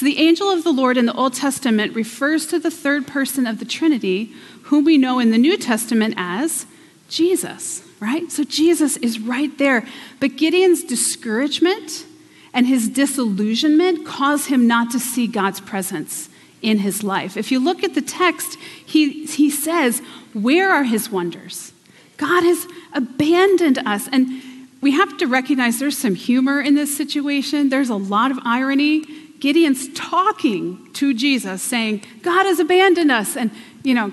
So 0.00 0.06
the 0.06 0.18
angel 0.18 0.48
of 0.48 0.64
the 0.64 0.72
Lord 0.72 0.96
in 0.96 1.04
the 1.04 1.12
Old 1.12 1.34
Testament 1.34 1.94
refers 1.94 2.46
to 2.46 2.58
the 2.58 2.70
third 2.70 3.06
person 3.06 3.46
of 3.46 3.58
the 3.58 3.66
Trinity, 3.66 4.32
whom 4.62 4.86
we 4.86 4.96
know 4.96 5.18
in 5.18 5.30
the 5.30 5.36
New 5.36 5.58
Testament 5.58 6.14
as 6.16 6.64
Jesus, 7.10 7.86
right? 8.00 8.32
So 8.32 8.42
Jesus 8.42 8.96
is 8.96 9.20
right 9.20 9.58
there. 9.58 9.86
But 10.18 10.38
Gideon's 10.38 10.84
discouragement 10.84 12.06
and 12.54 12.66
his 12.66 12.88
disillusionment 12.88 14.06
cause 14.06 14.46
him 14.46 14.66
not 14.66 14.90
to 14.92 14.98
see 14.98 15.26
God's 15.26 15.60
presence 15.60 16.30
in 16.62 16.78
his 16.78 17.02
life. 17.02 17.36
If 17.36 17.52
you 17.52 17.62
look 17.62 17.84
at 17.84 17.92
the 17.92 18.00
text, 18.00 18.56
he, 18.86 19.26
he 19.26 19.50
says, 19.50 20.00
Where 20.32 20.72
are 20.72 20.84
his 20.84 21.10
wonders? 21.10 21.74
God 22.16 22.42
has 22.42 22.66
abandoned 22.94 23.76
us. 23.84 24.08
And 24.10 24.42
we 24.80 24.92
have 24.92 25.18
to 25.18 25.26
recognize 25.26 25.78
there's 25.78 25.98
some 25.98 26.14
humor 26.14 26.58
in 26.58 26.74
this 26.74 26.96
situation, 26.96 27.68
there's 27.68 27.90
a 27.90 27.96
lot 27.96 28.30
of 28.30 28.38
irony. 28.46 29.04
Gideon's 29.40 29.92
talking 29.94 30.92
to 30.92 31.14
Jesus, 31.14 31.62
saying, 31.62 32.02
God 32.22 32.44
has 32.44 32.60
abandoned 32.60 33.10
us. 33.10 33.36
And, 33.36 33.50
you 33.82 33.94
know, 33.94 34.12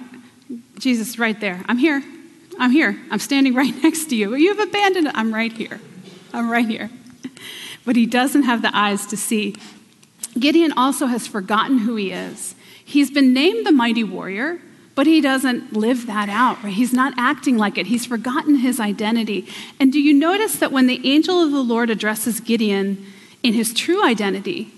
Jesus 0.80 1.20
right 1.20 1.40
there. 1.40 1.64
I'm 1.68 1.78
here. 1.78 2.02
I'm 2.60 2.72
here. 2.72 2.98
I'm 3.12 3.20
standing 3.20 3.54
right 3.62 3.74
next 3.84 4.06
to 4.06 4.16
you. 4.16 4.36
You've 4.36 4.60
abandoned. 4.60 5.12
I'm 5.14 5.34
right 5.34 5.52
here. 5.52 5.80
I'm 6.34 6.50
right 6.50 6.68
here. 6.68 6.90
But 7.86 7.96
he 7.96 8.06
doesn't 8.06 8.44
have 8.44 8.62
the 8.62 8.78
eyes 8.78 9.06
to 9.06 9.16
see. 9.16 9.56
Gideon 10.38 10.74
also 10.74 11.06
has 11.06 11.26
forgotten 11.26 11.78
who 11.78 11.96
he 11.96 12.12
is. 12.12 12.54
He's 12.84 13.10
been 13.10 13.34
named 13.34 13.66
the 13.66 13.72
mighty 13.72 14.04
warrior, 14.04 14.60
but 14.94 15.08
he 15.08 15.22
doesn't 15.22 15.72
live 15.72 16.06
that 16.08 16.28
out. 16.28 16.62
Right? 16.62 16.74
He's 16.74 16.92
not 16.92 17.14
acting 17.18 17.58
like 17.58 17.78
it. 17.78 17.88
He's 17.88 18.06
forgotten 18.06 18.56
his 18.56 18.82
identity. 18.82 19.48
And 19.80 19.94
do 19.94 20.02
you 20.02 20.14
notice 20.14 20.58
that 20.58 20.74
when 20.74 20.88
the 20.88 21.00
angel 21.10 21.42
of 21.42 21.52
the 21.52 21.64
Lord 21.64 21.90
addresses 21.90 22.42
Gideon 22.42 23.06
in 23.42 23.54
his 23.54 23.74
true 23.74 24.04
identity, 24.04 24.74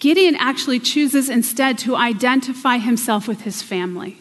Gideon 0.00 0.34
actually 0.36 0.80
chooses 0.80 1.28
instead 1.28 1.78
to 1.78 1.94
identify 1.94 2.78
himself 2.78 3.28
with 3.28 3.42
his 3.42 3.62
family. 3.62 4.16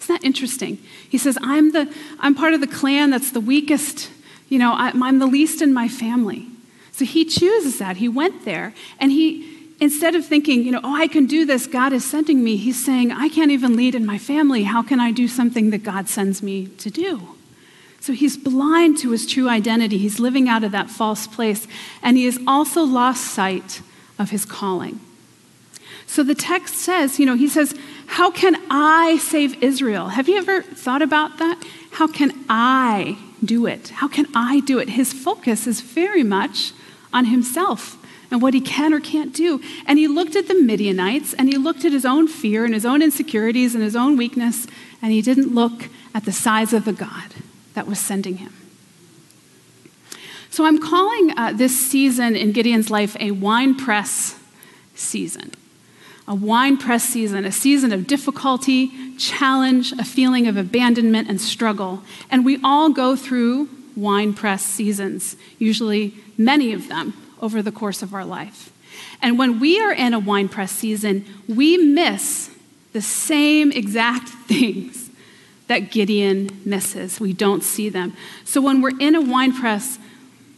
Isn't 0.00 0.14
that 0.14 0.24
interesting? 0.24 0.78
He 1.08 1.18
says, 1.18 1.36
I'm, 1.42 1.72
the, 1.72 1.92
I'm 2.20 2.36
part 2.36 2.54
of 2.54 2.60
the 2.60 2.68
clan 2.68 3.10
that's 3.10 3.32
the 3.32 3.40
weakest, 3.40 4.10
you 4.48 4.60
know, 4.60 4.72
I'm 4.76 5.18
the 5.18 5.26
least 5.26 5.60
in 5.60 5.74
my 5.74 5.88
family. 5.88 6.46
So 6.92 7.04
he 7.04 7.24
chooses 7.24 7.78
that. 7.80 7.96
He 7.96 8.08
went 8.08 8.44
there 8.44 8.74
and 9.00 9.10
he, 9.10 9.74
instead 9.80 10.14
of 10.14 10.24
thinking, 10.24 10.62
you 10.62 10.70
know, 10.70 10.80
oh, 10.84 10.94
I 10.94 11.08
can 11.08 11.26
do 11.26 11.44
this, 11.44 11.66
God 11.66 11.92
is 11.92 12.08
sending 12.08 12.44
me, 12.44 12.56
he's 12.56 12.82
saying, 12.84 13.10
I 13.10 13.28
can't 13.28 13.50
even 13.50 13.76
lead 13.76 13.96
in 13.96 14.06
my 14.06 14.18
family. 14.18 14.62
How 14.62 14.84
can 14.84 15.00
I 15.00 15.10
do 15.10 15.26
something 15.26 15.70
that 15.70 15.82
God 15.82 16.08
sends 16.08 16.44
me 16.44 16.66
to 16.78 16.90
do? 16.90 17.36
So 18.00 18.12
he's 18.12 18.36
blind 18.36 18.98
to 18.98 19.10
his 19.10 19.26
true 19.26 19.48
identity. 19.48 19.98
He's 19.98 20.20
living 20.20 20.48
out 20.48 20.62
of 20.62 20.70
that 20.70 20.88
false 20.88 21.26
place. 21.26 21.66
And 22.02 22.16
he 22.16 22.26
has 22.26 22.38
also 22.46 22.84
lost 22.84 23.24
sight 23.24 23.82
of 24.16 24.30
his 24.30 24.44
calling. 24.44 25.00
So 26.08 26.22
the 26.22 26.34
text 26.34 26.74
says, 26.74 27.20
you 27.20 27.26
know, 27.26 27.36
he 27.36 27.46
says, 27.46 27.74
How 28.06 28.30
can 28.30 28.56
I 28.70 29.18
save 29.18 29.62
Israel? 29.62 30.08
Have 30.08 30.26
you 30.26 30.38
ever 30.38 30.62
thought 30.62 31.02
about 31.02 31.36
that? 31.38 31.62
How 31.92 32.08
can 32.08 32.32
I 32.48 33.18
do 33.44 33.66
it? 33.66 33.90
How 33.90 34.08
can 34.08 34.26
I 34.34 34.60
do 34.60 34.78
it? 34.78 34.88
His 34.88 35.12
focus 35.12 35.66
is 35.66 35.82
very 35.82 36.22
much 36.22 36.72
on 37.12 37.26
himself 37.26 37.96
and 38.30 38.40
what 38.40 38.54
he 38.54 38.60
can 38.60 38.94
or 38.94 39.00
can't 39.00 39.34
do. 39.34 39.60
And 39.86 39.98
he 39.98 40.08
looked 40.08 40.34
at 40.34 40.48
the 40.48 40.54
Midianites 40.54 41.34
and 41.34 41.46
he 41.46 41.58
looked 41.58 41.84
at 41.84 41.92
his 41.92 42.06
own 42.06 42.26
fear 42.26 42.64
and 42.64 42.72
his 42.72 42.86
own 42.86 43.02
insecurities 43.02 43.74
and 43.74 43.84
his 43.84 43.94
own 43.94 44.16
weakness, 44.16 44.66
and 45.02 45.12
he 45.12 45.20
didn't 45.20 45.54
look 45.54 45.88
at 46.14 46.24
the 46.24 46.32
size 46.32 46.72
of 46.72 46.86
the 46.86 46.92
God 46.94 47.34
that 47.74 47.86
was 47.86 47.98
sending 47.98 48.38
him. 48.38 48.54
So 50.48 50.64
I'm 50.64 50.80
calling 50.80 51.38
uh, 51.38 51.52
this 51.52 51.78
season 51.78 52.34
in 52.34 52.52
Gideon's 52.52 52.90
life 52.90 53.14
a 53.20 53.30
wine 53.32 53.74
press 53.74 54.40
season 54.94 55.52
a 56.28 56.34
wine 56.34 56.76
press 56.76 57.04
season, 57.04 57.46
a 57.46 57.50
season 57.50 57.90
of 57.90 58.06
difficulty, 58.06 59.16
challenge, 59.16 59.92
a 59.92 60.04
feeling 60.04 60.46
of 60.46 60.58
abandonment 60.58 61.28
and 61.28 61.40
struggle. 61.40 62.02
And 62.30 62.44
we 62.44 62.60
all 62.62 62.90
go 62.90 63.16
through 63.16 63.70
wine 63.96 64.34
press 64.34 64.62
seasons, 64.62 65.36
usually 65.58 66.14
many 66.36 66.72
of 66.74 66.88
them 66.88 67.14
over 67.40 67.62
the 67.62 67.72
course 67.72 68.02
of 68.02 68.12
our 68.12 68.26
life. 68.26 68.70
And 69.22 69.38
when 69.38 69.58
we 69.58 69.80
are 69.80 69.92
in 69.92 70.12
a 70.12 70.18
wine 70.18 70.48
press 70.48 70.70
season, 70.70 71.24
we 71.48 71.78
miss 71.78 72.50
the 72.92 73.00
same 73.00 73.72
exact 73.72 74.28
things 74.48 75.10
that 75.66 75.90
Gideon 75.90 76.60
misses. 76.64 77.20
We 77.20 77.32
don't 77.32 77.62
see 77.62 77.88
them. 77.88 78.14
So 78.44 78.60
when 78.60 78.82
we're 78.82 78.98
in 78.98 79.14
a 79.14 79.20
wine 79.20 79.54
press, 79.54 79.98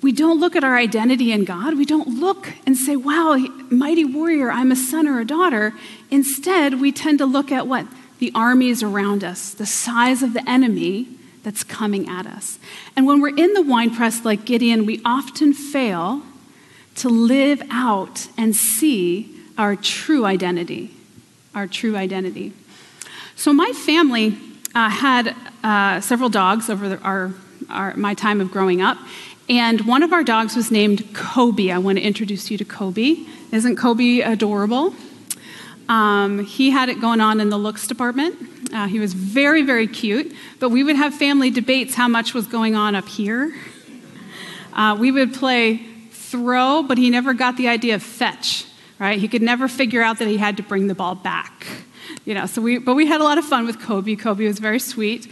we 0.03 0.13
don't 0.13 0.41
look 0.41 0.57
at 0.57 0.65
our 0.65 0.77
identity 0.77 1.33
in 1.33 1.45
God. 1.45 1.77
We 1.77 1.85
don't 1.85 2.21
look 2.21 2.53
and 2.67 2.77
say, 2.77 2.97
wow, 2.97 3.37
mighty 3.71 4.05
warrior, 4.05 4.51
I'm 4.51 4.73
a 4.73 4.77
son 4.77 5.07
or 5.07 5.21
a 5.21 5.25
daughter. 5.25 5.75
Instead, 6.11 6.81
we 6.81 6.91
tend 6.91 7.19
to 7.19 7.27
look 7.27 7.53
at 7.53 7.67
what? 7.67 7.87
The 8.19 8.33
armies 8.35 8.83
around 8.83 9.25
us, 9.25 9.53
the 9.53 9.67
size 9.67 10.23
of 10.23 10.33
the 10.33 10.49
enemy 10.49 11.09
that's 11.43 11.65
coming 11.65 12.09
at 12.09 12.27
us. 12.27 12.59
And 12.97 13.07
when 13.07 13.21
we're 13.21 13.37
in 13.37 13.53
the 13.55 13.63
winepress 13.63 14.25
like 14.25 14.45
Gideon, 14.45 14.87
we 14.87 15.01
often 15.05 15.53
fail 15.53 16.23
to 16.97 17.09
live 17.09 17.63
out 17.71 18.29
and 18.37 18.55
see 18.55 19.35
our 19.57 19.77
true 19.77 20.25
identity. 20.25 20.91
Our 21.55 21.67
true 21.67 21.97
identity. 21.97 22.53
So, 23.37 23.53
my 23.53 23.73
family 23.73 24.37
uh, 24.75 24.91
had 24.91 25.35
uh, 25.65 26.01
several 26.01 26.29
dogs 26.29 26.69
over 26.71 26.91
the, 26.91 26.99
our, 27.01 27.33
our, 27.69 27.97
my 27.97 28.15
time 28.15 28.41
of 28.41 28.51
growing 28.51 28.83
up, 28.83 28.99
and 29.51 29.81
one 29.81 30.05
of 30.05 30.13
our 30.13 30.23
dogs 30.23 30.55
was 30.55 30.71
named 30.71 31.13
Kobe. 31.13 31.73
I 31.73 31.79
want 31.79 31.99
to 31.99 32.05
introduce 32.05 32.53
you 32.53 32.59
to 32.59 32.65
Kobe. 32.65 33.17
Isn't 33.51 33.75
Kobe 33.75 34.21
adorable? 34.21 34.95
Um, 35.89 36.45
he 36.45 36.71
had 36.71 36.89
it 36.89 37.01
going 37.01 37.21
on 37.21 37.41
in 37.41 37.51
the 37.51 37.59
looks 37.59 37.89
department. 37.89 38.37
Uh, 38.73 38.87
he 38.87 39.01
was 39.01 39.13
very, 39.13 39.63
very 39.63 39.89
cute, 39.89 40.33
but 40.61 40.69
we 40.69 40.85
would 40.85 40.95
have 40.95 41.13
family 41.13 41.51
debates 41.51 41.97
how 41.97 42.07
much 42.07 42.33
was 42.33 42.47
going 42.47 42.77
on 42.77 42.95
up 42.95 43.09
here. 43.09 43.53
Uh, 44.73 44.97
we 44.97 45.11
would 45.11 45.35
play 45.35 45.79
throw, 46.13 46.85
but 46.85 46.97
he 46.97 47.11
never 47.11 47.35
got 47.35 47.57
the 47.57 47.67
idea 47.67 47.97
of 47.97 48.05
fetch, 48.05 48.67
right? 49.01 49.19
He 49.19 49.27
could 49.27 49.43
never 49.43 49.67
figure 49.67 50.01
out 50.01 50.21
that 50.21 50.29
he 50.29 50.37
had 50.37 50.59
to 50.59 50.63
bring 50.63 50.87
the 50.87 50.95
ball 50.95 51.17
back. 51.17 51.67
You 52.25 52.35
know, 52.35 52.47
so 52.47 52.63
we, 52.63 52.79
but 52.79 52.95
we 52.95 53.07
had 53.07 53.21
a 53.21 53.25
lot 53.25 53.37
of 53.37 53.45
fun 53.45 53.67
with 53.67 53.81
Kobe. 53.81 54.15
Kobe 54.15 54.47
was 54.47 54.61
very 54.61 54.79
sweet. 54.79 55.27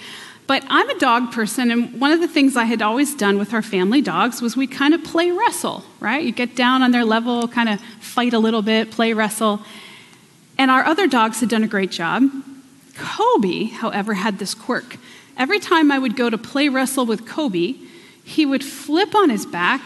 But 0.48 0.64
I'm 0.68 0.88
a 0.88 0.98
dog 0.98 1.30
person, 1.30 1.70
and 1.70 2.00
one 2.00 2.10
of 2.10 2.20
the 2.20 2.26
things 2.26 2.56
I 2.56 2.64
had 2.64 2.80
always 2.80 3.14
done 3.14 3.36
with 3.36 3.52
our 3.52 3.60
family 3.60 4.00
dogs 4.00 4.40
was 4.40 4.56
we 4.56 4.66
kind 4.66 4.94
of 4.94 5.04
play 5.04 5.30
wrestle, 5.30 5.84
right? 6.00 6.24
You 6.24 6.32
get 6.32 6.56
down 6.56 6.82
on 6.82 6.90
their 6.90 7.04
level, 7.04 7.46
kind 7.48 7.68
of 7.68 7.82
fight 8.00 8.32
a 8.32 8.38
little 8.38 8.62
bit, 8.62 8.90
play 8.90 9.12
wrestle. 9.12 9.60
And 10.56 10.70
our 10.70 10.86
other 10.86 11.06
dogs 11.06 11.40
had 11.40 11.50
done 11.50 11.64
a 11.64 11.68
great 11.68 11.90
job. 11.90 12.22
Kobe, 12.96 13.64
however, 13.64 14.14
had 14.14 14.38
this 14.38 14.54
quirk. 14.54 14.96
Every 15.36 15.60
time 15.60 15.92
I 15.92 15.98
would 15.98 16.16
go 16.16 16.30
to 16.30 16.38
play 16.38 16.70
wrestle 16.70 17.04
with 17.04 17.26
Kobe, 17.26 17.74
he 18.24 18.46
would 18.46 18.64
flip 18.64 19.14
on 19.14 19.28
his 19.28 19.44
back 19.44 19.82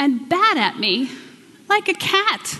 and 0.00 0.28
bat 0.28 0.56
at 0.56 0.80
me 0.80 1.08
like 1.68 1.86
a 1.86 1.94
cat 1.94 2.58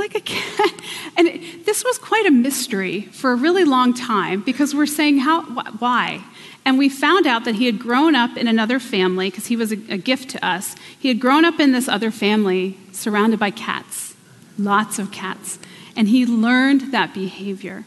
like 0.00 0.16
a 0.16 0.20
cat. 0.20 0.74
And 1.16 1.28
it, 1.28 1.66
this 1.66 1.84
was 1.84 1.98
quite 1.98 2.24
a 2.24 2.30
mystery 2.30 3.02
for 3.02 3.32
a 3.32 3.34
really 3.34 3.64
long 3.64 3.92
time 3.92 4.40
because 4.40 4.74
we're 4.74 4.86
saying, 4.86 5.18
how, 5.18 5.42
wh- 5.42 5.82
why? 5.82 6.24
And 6.64 6.78
we 6.78 6.88
found 6.88 7.26
out 7.26 7.44
that 7.44 7.56
he 7.56 7.66
had 7.66 7.78
grown 7.78 8.14
up 8.14 8.36
in 8.36 8.48
another 8.48 8.80
family 8.80 9.28
because 9.28 9.46
he 9.46 9.56
was 9.56 9.70
a, 9.72 9.76
a 9.90 9.98
gift 9.98 10.30
to 10.30 10.46
us. 10.46 10.76
He 10.98 11.08
had 11.08 11.20
grown 11.20 11.44
up 11.44 11.60
in 11.60 11.72
this 11.72 11.88
other 11.88 12.10
family 12.10 12.78
surrounded 12.92 13.38
by 13.38 13.50
cats, 13.50 14.14
lots 14.58 14.98
of 14.98 15.10
cats. 15.12 15.58
And 15.94 16.08
he 16.08 16.24
learned 16.24 16.92
that 16.92 17.12
behavior. 17.12 17.84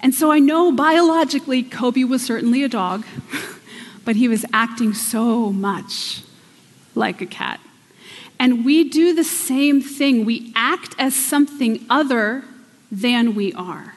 And 0.00 0.14
so 0.14 0.32
I 0.32 0.38
know 0.38 0.72
biologically 0.72 1.62
Kobe 1.62 2.04
was 2.04 2.24
certainly 2.24 2.64
a 2.64 2.68
dog, 2.68 3.04
but 4.04 4.16
he 4.16 4.26
was 4.28 4.44
acting 4.52 4.94
so 4.94 5.52
much 5.52 6.22
like 6.94 7.20
a 7.20 7.26
cat. 7.26 7.60
And 8.40 8.64
we 8.64 8.88
do 8.88 9.14
the 9.14 9.22
same 9.22 9.82
thing. 9.82 10.24
We 10.24 10.50
act 10.56 10.96
as 10.98 11.14
something 11.14 11.84
other 11.90 12.42
than 12.90 13.34
we 13.34 13.52
are. 13.52 13.94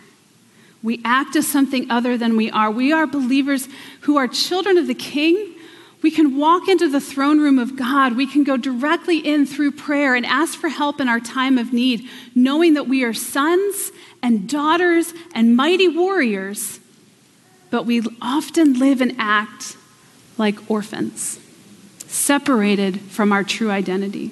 We 0.83 1.00
act 1.05 1.38
as 1.38 1.47
something 1.47 1.89
other 1.89 2.17
than 2.17 2.35
we 2.35 2.51
are. 2.51 2.69
We 2.69 2.91
are 2.91 3.07
believers 3.07 3.69
who 4.01 4.17
are 4.17 4.27
children 4.27 4.77
of 4.77 4.85
the 4.85 4.93
King. 4.93 5.55
We 6.01 6.12
can 6.12 6.38
walk 6.38 6.67
into 6.67 6.89
the 6.89 7.00
throne 7.00 7.39
room 7.39 7.57
of 7.57 7.77
God. 7.77 8.17
We 8.17 8.27
can 8.27 8.43
go 8.43 8.57
directly 8.57 9.19
in 9.19 9.45
through 9.45 9.71
prayer 9.71 10.13
and 10.13 10.25
ask 10.25 10.59
for 10.59 10.67
help 10.67 11.00
in 11.00 11.07
our 11.07 11.21
time 11.21 11.57
of 11.57 11.71
need, 11.71 12.09
knowing 12.35 12.73
that 12.73 12.85
we 12.85 13.05
are 13.05 13.13
sons 13.13 13.93
and 14.21 14.50
daughters 14.50 15.13
and 15.33 15.55
mighty 15.55 15.88
warriors, 15.88 16.81
but 17.69 17.85
we 17.85 18.01
often 18.21 18.77
live 18.77 19.00
and 19.00 19.15
act 19.17 19.77
like 20.38 20.69
orphans 20.69 21.39
separated 22.13 23.01
from 23.01 23.32
our 23.32 23.43
true 23.43 23.72
identity. 23.72 24.32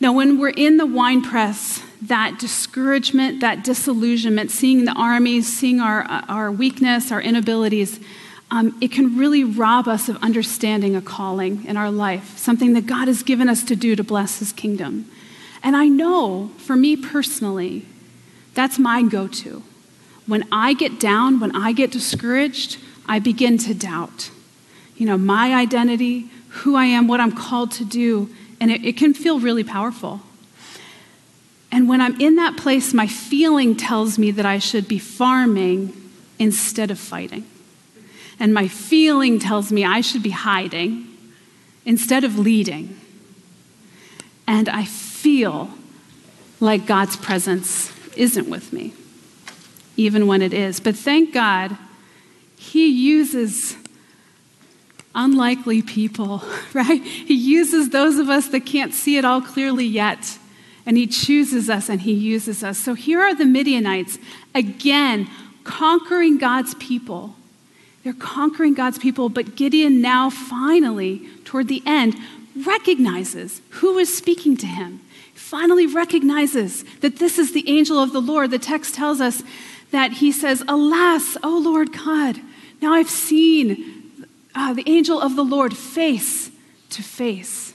Now, 0.00 0.12
when 0.12 0.38
we're 0.38 0.50
in 0.50 0.76
the 0.76 0.86
wine 0.86 1.22
press, 1.22 1.82
that 2.02 2.38
discouragement, 2.38 3.40
that 3.40 3.64
disillusionment, 3.64 4.50
seeing 4.50 4.84
the 4.84 4.92
armies, 4.92 5.46
seeing 5.46 5.80
our, 5.80 6.02
our 6.28 6.50
weakness, 6.50 7.10
our 7.12 7.22
inabilities, 7.22 8.00
um, 8.50 8.76
it 8.80 8.92
can 8.92 9.16
really 9.16 9.44
rob 9.44 9.88
us 9.88 10.08
of 10.08 10.16
understanding 10.22 10.94
a 10.94 11.00
calling 11.00 11.64
in 11.64 11.76
our 11.76 11.90
life, 11.90 12.36
something 12.36 12.74
that 12.74 12.86
God 12.86 13.08
has 13.08 13.22
given 13.22 13.48
us 13.48 13.62
to 13.64 13.76
do 13.76 13.96
to 13.96 14.04
bless 14.04 14.40
His 14.40 14.52
kingdom. 14.52 15.08
And 15.62 15.76
I 15.76 15.86
know, 15.86 16.50
for 16.58 16.76
me 16.76 16.96
personally, 16.96 17.86
that's 18.52 18.78
my 18.78 19.02
go 19.02 19.26
to. 19.28 19.62
When 20.26 20.46
I 20.52 20.74
get 20.74 21.00
down, 21.00 21.40
when 21.40 21.54
I 21.56 21.72
get 21.72 21.90
discouraged, 21.90 22.78
I 23.06 23.18
begin 23.18 23.58
to 23.58 23.74
doubt 23.74 24.30
you 24.96 25.06
know, 25.06 25.18
my 25.18 25.54
identity, 25.54 26.28
who 26.48 26.76
I 26.76 26.86
am, 26.86 27.08
what 27.08 27.20
I'm 27.20 27.32
called 27.32 27.72
to 27.72 27.84
do, 27.84 28.30
and 28.60 28.70
it, 28.70 28.84
it 28.84 28.96
can 28.96 29.14
feel 29.14 29.40
really 29.40 29.64
powerful. 29.64 30.20
And 31.72 31.88
when 31.88 32.00
I'm 32.00 32.20
in 32.20 32.36
that 32.36 32.56
place, 32.56 32.94
my 32.94 33.08
feeling 33.08 33.74
tells 33.74 34.18
me 34.18 34.30
that 34.30 34.46
I 34.46 34.58
should 34.58 34.86
be 34.86 34.98
farming 34.98 35.92
instead 36.38 36.90
of 36.90 36.98
fighting. 36.98 37.44
And 38.38 38.54
my 38.54 38.68
feeling 38.68 39.38
tells 39.38 39.72
me 39.72 39.84
I 39.84 40.00
should 40.00 40.22
be 40.22 40.30
hiding 40.30 41.08
instead 41.84 42.24
of 42.24 42.38
leading. 42.38 43.00
And 44.46 44.68
I 44.68 44.84
feel 44.84 45.70
like 46.60 46.86
God's 46.86 47.16
presence 47.16 47.92
isn't 48.16 48.48
with 48.48 48.72
me, 48.72 48.94
even 49.96 50.26
when 50.26 50.42
it 50.42 50.52
is. 50.52 50.80
But 50.80 50.96
thank 50.96 51.32
God, 51.32 51.76
He 52.56 52.86
uses 52.86 53.76
unlikely 55.14 55.82
people, 55.82 56.42
right? 56.72 57.02
He 57.02 57.34
uses 57.34 57.90
those 57.90 58.18
of 58.18 58.28
us 58.28 58.48
that 58.48 58.66
can't 58.66 58.92
see 58.92 59.16
it 59.16 59.24
all 59.24 59.40
clearly 59.40 59.86
yet 59.86 60.38
and 60.86 60.96
he 60.96 61.06
chooses 61.06 61.70
us 61.70 61.88
and 61.88 62.02
he 62.02 62.12
uses 62.12 62.62
us. 62.62 62.78
So 62.78 62.94
here 62.94 63.20
are 63.20 63.34
the 63.34 63.46
Midianites, 63.46 64.18
again, 64.54 65.28
conquering 65.64 66.38
God's 66.38 66.74
people. 66.74 67.34
They're 68.02 68.12
conquering 68.12 68.74
God's 68.74 68.98
people, 68.98 69.30
but 69.30 69.56
Gideon 69.56 70.02
now 70.02 70.28
finally, 70.28 71.26
toward 71.44 71.68
the 71.68 71.82
end, 71.86 72.16
recognizes 72.66 73.62
who 73.70 73.98
is 73.98 74.14
speaking 74.14 74.56
to 74.58 74.66
him. 74.66 75.00
Finally 75.34 75.86
recognizes 75.86 76.84
that 77.00 77.18
this 77.18 77.38
is 77.38 77.52
the 77.52 77.68
angel 77.68 77.98
of 77.98 78.12
the 78.12 78.20
Lord. 78.20 78.50
The 78.50 78.58
text 78.58 78.94
tells 78.94 79.20
us 79.20 79.42
that 79.90 80.12
he 80.12 80.32
says, 80.32 80.62
Alas, 80.68 81.36
O 81.42 81.58
Lord 81.58 81.92
God, 81.92 82.40
now 82.82 82.92
I've 82.92 83.10
seen 83.10 83.93
uh, 84.54 84.72
the 84.72 84.84
angel 84.86 85.20
of 85.20 85.36
the 85.36 85.44
Lord 85.44 85.76
face 85.76 86.50
to 86.90 87.02
face. 87.02 87.74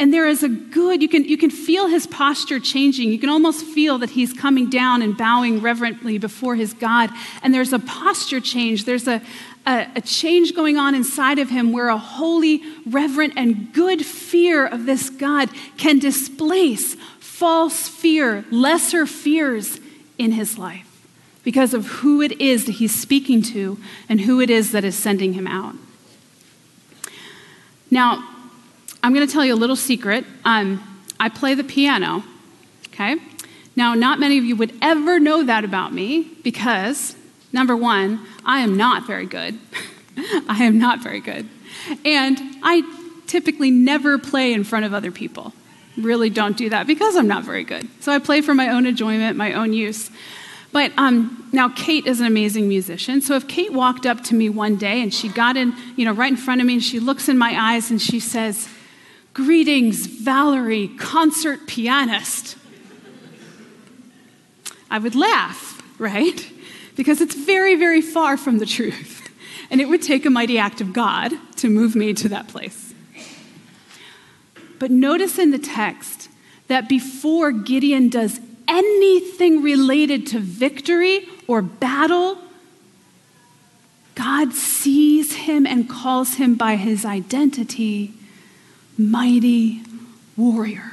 And 0.00 0.14
there 0.14 0.26
is 0.26 0.42
a 0.42 0.48
good, 0.48 1.02
you 1.02 1.10
can, 1.10 1.24
you 1.24 1.36
can 1.36 1.50
feel 1.50 1.86
his 1.86 2.06
posture 2.06 2.58
changing. 2.58 3.10
You 3.10 3.18
can 3.18 3.28
almost 3.28 3.66
feel 3.66 3.98
that 3.98 4.08
he's 4.08 4.32
coming 4.32 4.70
down 4.70 5.02
and 5.02 5.14
bowing 5.14 5.60
reverently 5.60 6.16
before 6.16 6.56
his 6.56 6.72
God. 6.72 7.10
And 7.42 7.52
there's 7.52 7.74
a 7.74 7.78
posture 7.78 8.40
change. 8.40 8.86
There's 8.86 9.06
a, 9.06 9.20
a, 9.66 9.86
a 9.96 10.00
change 10.00 10.54
going 10.54 10.78
on 10.78 10.94
inside 10.94 11.38
of 11.38 11.50
him 11.50 11.70
where 11.70 11.90
a 11.90 11.98
holy, 11.98 12.62
reverent, 12.86 13.34
and 13.36 13.74
good 13.74 14.04
fear 14.06 14.66
of 14.66 14.86
this 14.86 15.10
God 15.10 15.50
can 15.76 15.98
displace 15.98 16.94
false 17.18 17.86
fear, 17.86 18.46
lesser 18.50 19.04
fears 19.04 19.80
in 20.16 20.32
his 20.32 20.56
life 20.56 20.86
because 21.44 21.74
of 21.74 21.86
who 21.86 22.22
it 22.22 22.40
is 22.40 22.64
that 22.64 22.72
he's 22.72 22.98
speaking 22.98 23.42
to 23.42 23.78
and 24.08 24.22
who 24.22 24.40
it 24.40 24.48
is 24.48 24.72
that 24.72 24.84
is 24.84 24.96
sending 24.96 25.34
him 25.34 25.46
out. 25.46 25.74
Now, 27.90 28.24
I'm 29.02 29.14
going 29.14 29.26
to 29.26 29.32
tell 29.32 29.44
you 29.44 29.54
a 29.54 29.56
little 29.56 29.76
secret. 29.76 30.24
Um, 30.44 30.82
I 31.18 31.28
play 31.28 31.54
the 31.54 31.64
piano, 31.64 32.22
okay? 32.88 33.16
Now, 33.76 33.94
not 33.94 34.20
many 34.20 34.38
of 34.38 34.44
you 34.44 34.56
would 34.56 34.74
ever 34.82 35.18
know 35.18 35.44
that 35.44 35.64
about 35.64 35.92
me 35.92 36.22
because, 36.42 37.16
number 37.52 37.76
one, 37.76 38.26
I 38.44 38.60
am 38.60 38.76
not 38.76 39.06
very 39.06 39.26
good. 39.26 39.58
I 40.48 40.64
am 40.64 40.78
not 40.78 41.02
very 41.02 41.20
good. 41.20 41.48
And 42.04 42.38
I 42.62 42.82
typically 43.26 43.70
never 43.70 44.18
play 44.18 44.52
in 44.52 44.64
front 44.64 44.84
of 44.84 44.92
other 44.92 45.10
people. 45.10 45.52
Really 45.96 46.30
don't 46.30 46.56
do 46.56 46.70
that 46.70 46.86
because 46.86 47.16
I'm 47.16 47.28
not 47.28 47.44
very 47.44 47.64
good. 47.64 47.88
So 48.00 48.12
I 48.12 48.18
play 48.18 48.40
for 48.40 48.54
my 48.54 48.68
own 48.68 48.86
enjoyment, 48.86 49.36
my 49.36 49.54
own 49.54 49.72
use. 49.72 50.10
But 50.72 50.92
um, 50.96 51.48
now 51.52 51.68
Kate 51.68 52.06
is 52.06 52.20
an 52.20 52.26
amazing 52.26 52.68
musician. 52.68 53.20
So 53.20 53.34
if 53.34 53.48
Kate 53.48 53.72
walked 53.72 54.06
up 54.06 54.22
to 54.24 54.34
me 54.34 54.48
one 54.48 54.76
day 54.76 55.02
and 55.02 55.12
she 55.12 55.28
got 55.28 55.56
in, 55.56 55.74
you 55.96 56.04
know, 56.04 56.12
right 56.12 56.30
in 56.30 56.36
front 56.36 56.60
of 56.60 56.66
me 56.66 56.74
and 56.74 56.82
she 56.82 57.00
looks 57.00 57.28
in 57.28 57.36
my 57.36 57.54
eyes 57.58 57.90
and 57.90 58.00
she 58.00 58.20
says, 58.20 58.68
Greetings, 59.32 60.06
Valerie, 60.06 60.88
concert 60.88 61.66
pianist. 61.66 62.56
I 64.90 64.98
would 64.98 65.14
laugh, 65.14 65.80
right? 65.98 66.52
Because 66.96 67.20
it's 67.20 67.34
very, 67.34 67.76
very 67.76 68.00
far 68.00 68.36
from 68.36 68.58
the 68.58 68.66
truth. 68.66 69.28
And 69.70 69.80
it 69.80 69.88
would 69.88 70.02
take 70.02 70.26
a 70.26 70.30
mighty 70.30 70.58
act 70.58 70.80
of 70.80 70.92
God 70.92 71.32
to 71.56 71.68
move 71.68 71.94
me 71.94 72.12
to 72.14 72.28
that 72.30 72.48
place. 72.48 72.92
But 74.80 74.90
notice 74.90 75.38
in 75.38 75.52
the 75.52 75.58
text 75.58 76.28
that 76.66 76.88
before 76.88 77.52
Gideon 77.52 78.08
does 78.08 78.40
anything 78.70 79.62
related 79.62 80.26
to 80.28 80.38
victory 80.38 81.28
or 81.46 81.60
battle, 81.60 82.38
God 84.14 84.52
sees 84.52 85.34
him 85.34 85.66
and 85.66 85.88
calls 85.88 86.34
him 86.34 86.54
by 86.54 86.76
his 86.76 87.04
identity 87.04 88.14
mighty 88.96 89.82
warrior. 90.36 90.92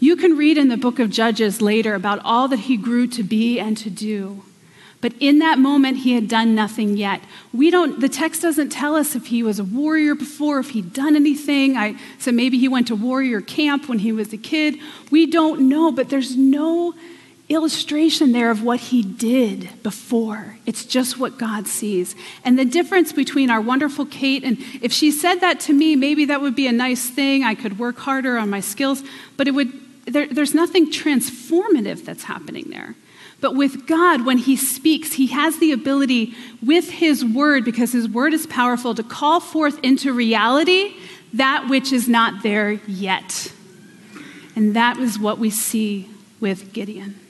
You 0.00 0.16
can 0.16 0.36
read 0.36 0.58
in 0.58 0.68
the 0.68 0.76
book 0.76 0.98
of 0.98 1.10
Judges 1.10 1.60
later 1.60 1.94
about 1.94 2.20
all 2.24 2.48
that 2.48 2.60
he 2.60 2.76
grew 2.76 3.06
to 3.08 3.22
be 3.22 3.60
and 3.60 3.76
to 3.76 3.90
do. 3.90 4.42
But 5.00 5.14
in 5.18 5.38
that 5.38 5.58
moment, 5.58 5.98
he 5.98 6.12
had 6.12 6.28
done 6.28 6.54
nothing 6.54 6.96
yet. 6.96 7.22
We 7.54 7.70
don't, 7.70 8.00
the 8.00 8.08
text 8.08 8.42
doesn't 8.42 8.68
tell 8.68 8.94
us 8.94 9.14
if 9.14 9.26
he 9.26 9.42
was 9.42 9.58
a 9.58 9.64
warrior 9.64 10.14
before, 10.14 10.58
if 10.58 10.70
he'd 10.70 10.92
done 10.92 11.16
anything. 11.16 11.76
I 11.76 11.96
said 12.18 12.34
maybe 12.34 12.58
he 12.58 12.68
went 12.68 12.88
to 12.88 12.96
warrior 12.96 13.40
camp 13.40 13.88
when 13.88 14.00
he 14.00 14.12
was 14.12 14.32
a 14.32 14.36
kid. 14.36 14.76
We 15.10 15.26
don't 15.26 15.68
know, 15.68 15.90
but 15.90 16.10
there's 16.10 16.36
no 16.36 16.94
illustration 17.48 18.30
there 18.30 18.50
of 18.50 18.62
what 18.62 18.78
he 18.78 19.02
did 19.02 19.70
before. 19.82 20.58
It's 20.66 20.84
just 20.84 21.18
what 21.18 21.38
God 21.38 21.66
sees. 21.66 22.14
And 22.44 22.58
the 22.58 22.64
difference 22.64 23.12
between 23.12 23.50
our 23.50 23.60
wonderful 23.60 24.06
Kate 24.06 24.44
and 24.44 24.58
if 24.82 24.92
she 24.92 25.10
said 25.10 25.40
that 25.40 25.60
to 25.60 25.72
me, 25.72 25.96
maybe 25.96 26.26
that 26.26 26.40
would 26.42 26.54
be 26.54 26.68
a 26.68 26.72
nice 26.72 27.08
thing. 27.08 27.42
I 27.42 27.54
could 27.54 27.78
work 27.78 27.98
harder 27.98 28.38
on 28.38 28.50
my 28.50 28.60
skills, 28.60 29.02
but 29.36 29.48
it 29.48 29.52
would 29.52 29.72
there, 30.06 30.26
there's 30.26 30.54
nothing 30.54 30.90
transformative 30.90 32.04
that's 32.04 32.24
happening 32.24 32.66
there. 32.70 32.94
But 33.40 33.54
with 33.54 33.86
God, 33.86 34.26
when 34.26 34.38
He 34.38 34.56
speaks, 34.56 35.14
He 35.14 35.28
has 35.28 35.58
the 35.58 35.72
ability 35.72 36.34
with 36.64 36.90
His 36.90 37.24
word, 37.24 37.64
because 37.64 37.92
His 37.92 38.08
word 38.08 38.34
is 38.34 38.46
powerful, 38.46 38.94
to 38.94 39.02
call 39.02 39.40
forth 39.40 39.78
into 39.82 40.12
reality 40.12 40.94
that 41.32 41.68
which 41.68 41.92
is 41.92 42.08
not 42.08 42.42
there 42.42 42.72
yet. 42.86 43.52
And 44.56 44.74
that 44.74 44.98
is 44.98 45.18
what 45.18 45.38
we 45.38 45.50
see 45.50 46.08
with 46.40 46.72
Gideon 46.72 47.20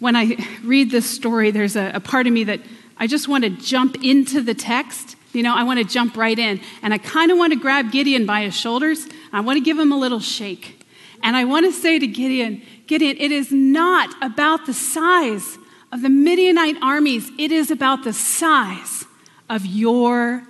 when 0.00 0.16
I 0.16 0.36
read 0.64 0.90
this 0.90 1.08
story, 1.08 1.50
there's 1.50 1.76
a, 1.76 1.92
a 1.94 2.00
part 2.00 2.26
of 2.26 2.32
me 2.32 2.44
that 2.44 2.60
I 2.96 3.06
just 3.06 3.28
want 3.28 3.44
to 3.44 3.50
jump 3.50 4.02
into 4.02 4.42
the 4.42 4.54
text. 4.54 5.16
You 5.32 5.42
know, 5.42 5.54
I 5.54 5.62
want 5.62 5.78
to 5.78 5.84
jump 5.84 6.16
right 6.16 6.38
in. 6.38 6.60
And 6.82 6.92
I 6.92 6.98
kind 6.98 7.30
of 7.30 7.38
want 7.38 7.52
to 7.52 7.58
grab 7.58 7.92
Gideon 7.92 8.26
by 8.26 8.42
his 8.42 8.56
shoulders. 8.56 9.06
I 9.32 9.40
want 9.40 9.58
to 9.58 9.60
give 9.60 9.78
him 9.78 9.92
a 9.92 9.98
little 9.98 10.18
shake. 10.18 10.84
And 11.22 11.36
I 11.36 11.44
want 11.44 11.66
to 11.66 11.72
say 11.72 11.98
to 11.98 12.06
Gideon, 12.06 12.62
Gideon, 12.90 13.18
it 13.20 13.30
is 13.30 13.52
not 13.52 14.12
about 14.20 14.66
the 14.66 14.74
size 14.74 15.58
of 15.92 16.02
the 16.02 16.08
Midianite 16.08 16.76
armies, 16.82 17.30
it 17.38 17.52
is 17.52 17.70
about 17.70 18.02
the 18.02 18.12
size 18.12 19.04
of 19.48 19.64
your 19.64 20.42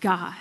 God. 0.00 0.34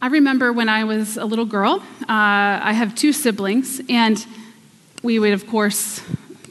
I 0.00 0.06
remember 0.06 0.50
when 0.50 0.70
I 0.70 0.84
was 0.84 1.18
a 1.18 1.26
little 1.26 1.44
girl, 1.44 1.82
uh, 2.00 2.06
I 2.08 2.72
have 2.72 2.94
two 2.94 3.12
siblings, 3.12 3.82
and 3.90 4.24
we 5.02 5.18
would, 5.18 5.34
of 5.34 5.46
course, 5.46 6.00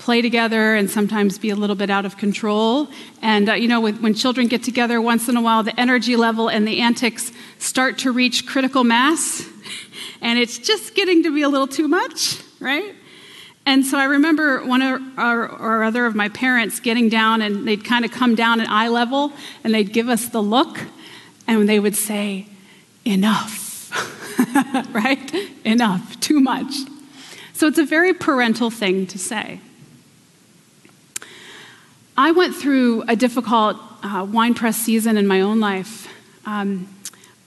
play 0.03 0.21
together 0.21 0.75
and 0.75 0.89
sometimes 0.89 1.37
be 1.37 1.49
a 1.49 1.55
little 1.55 1.77
bit 1.77 1.89
out 1.89 2.05
of 2.05 2.17
control. 2.17 2.89
And, 3.21 3.47
uh, 3.47 3.53
you 3.53 3.69
know, 3.69 3.79
with, 3.79 4.01
when 4.01 4.13
children 4.13 4.47
get 4.47 4.61
together 4.61 5.01
once 5.01 5.29
in 5.29 5.37
a 5.37 5.41
while, 5.41 5.63
the 5.63 5.79
energy 5.79 6.17
level 6.17 6.49
and 6.49 6.67
the 6.67 6.81
antics 6.81 7.31
start 7.57 7.99
to 7.99 8.11
reach 8.11 8.45
critical 8.45 8.83
mass, 8.83 9.47
and 10.21 10.37
it's 10.37 10.57
just 10.57 10.93
getting 10.93 11.23
to 11.23 11.33
be 11.33 11.41
a 11.41 11.47
little 11.47 11.67
too 11.67 11.87
much, 11.87 12.37
right? 12.59 12.93
And 13.65 13.85
so 13.85 13.97
I 13.97 14.03
remember 14.03 14.65
one 14.65 14.83
or, 14.83 14.99
or, 15.17 15.47
or 15.47 15.83
other 15.83 16.05
of 16.05 16.15
my 16.15 16.27
parents 16.27 16.81
getting 16.81 17.07
down, 17.07 17.41
and 17.41 17.65
they'd 17.65 17.85
kind 17.85 18.03
of 18.03 18.11
come 18.11 18.35
down 18.35 18.59
at 18.59 18.69
eye 18.69 18.89
level, 18.89 19.31
and 19.63 19.73
they'd 19.73 19.93
give 19.93 20.09
us 20.09 20.27
the 20.27 20.41
look, 20.41 20.81
and 21.47 21.69
they 21.69 21.79
would 21.79 21.95
say, 21.95 22.47
enough, 23.05 23.89
right? 24.93 25.33
Enough, 25.63 26.19
too 26.19 26.41
much. 26.41 26.73
So 27.53 27.67
it's 27.67 27.79
a 27.79 27.85
very 27.85 28.13
parental 28.13 28.69
thing 28.69 29.07
to 29.07 29.17
say. 29.17 29.61
I 32.15 32.31
went 32.31 32.55
through 32.55 33.03
a 33.07 33.15
difficult 33.15 33.77
uh, 34.03 34.27
wine 34.29 34.53
press 34.53 34.77
season 34.77 35.17
in 35.17 35.25
my 35.25 35.41
own 35.41 35.59
life. 35.59 36.07
Um, 36.45 36.87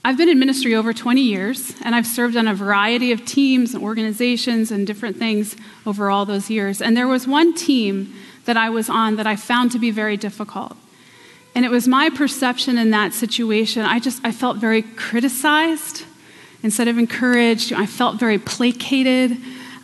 I've 0.04 0.16
been 0.16 0.28
in 0.28 0.40
ministry 0.40 0.74
over 0.74 0.92
20 0.92 1.20
years, 1.20 1.74
and 1.82 1.94
I've 1.94 2.06
served 2.06 2.36
on 2.36 2.48
a 2.48 2.54
variety 2.54 3.12
of 3.12 3.24
teams 3.24 3.74
and 3.74 3.84
organizations 3.84 4.72
and 4.72 4.84
different 4.84 5.18
things 5.18 5.54
over 5.84 6.10
all 6.10 6.24
those 6.24 6.50
years. 6.50 6.82
And 6.82 6.96
there 6.96 7.06
was 7.06 7.28
one 7.28 7.54
team 7.54 8.12
that 8.46 8.56
I 8.56 8.68
was 8.70 8.90
on 8.90 9.16
that 9.16 9.26
I 9.26 9.36
found 9.36 9.70
to 9.72 9.78
be 9.78 9.92
very 9.92 10.16
difficult. 10.16 10.76
And 11.54 11.64
it 11.64 11.70
was 11.70 11.86
my 11.86 12.10
perception 12.10 12.76
in 12.76 12.90
that 12.90 13.14
situation, 13.14 13.82
I 13.82 14.00
just 14.00 14.20
I 14.24 14.32
felt 14.32 14.56
very 14.56 14.82
criticized 14.82 16.04
instead 16.62 16.88
of 16.88 16.98
encouraged. 16.98 17.72
I 17.72 17.86
felt 17.86 18.18
very 18.18 18.38
placated. 18.38 19.36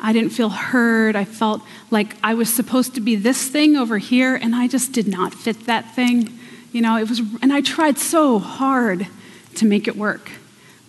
I 0.04 0.12
didn't 0.12 0.30
feel 0.30 0.48
heard. 0.48 1.14
I 1.14 1.24
felt 1.24 1.62
like 1.92 2.16
I 2.24 2.34
was 2.34 2.52
supposed 2.52 2.96
to 2.96 3.00
be 3.00 3.14
this 3.14 3.48
thing 3.48 3.76
over 3.76 3.98
here 3.98 4.34
and 4.34 4.52
I 4.54 4.66
just 4.66 4.92
did 4.92 5.06
not 5.06 5.32
fit 5.32 5.66
that 5.66 5.94
thing. 5.94 6.38
You 6.72 6.82
know, 6.82 6.96
it 6.96 7.08
was 7.08 7.20
and 7.40 7.52
I 7.52 7.60
tried 7.60 7.98
so 7.98 8.40
hard 8.40 9.06
to 9.54 9.64
make 9.64 9.86
it 9.86 9.96
work. 9.96 10.30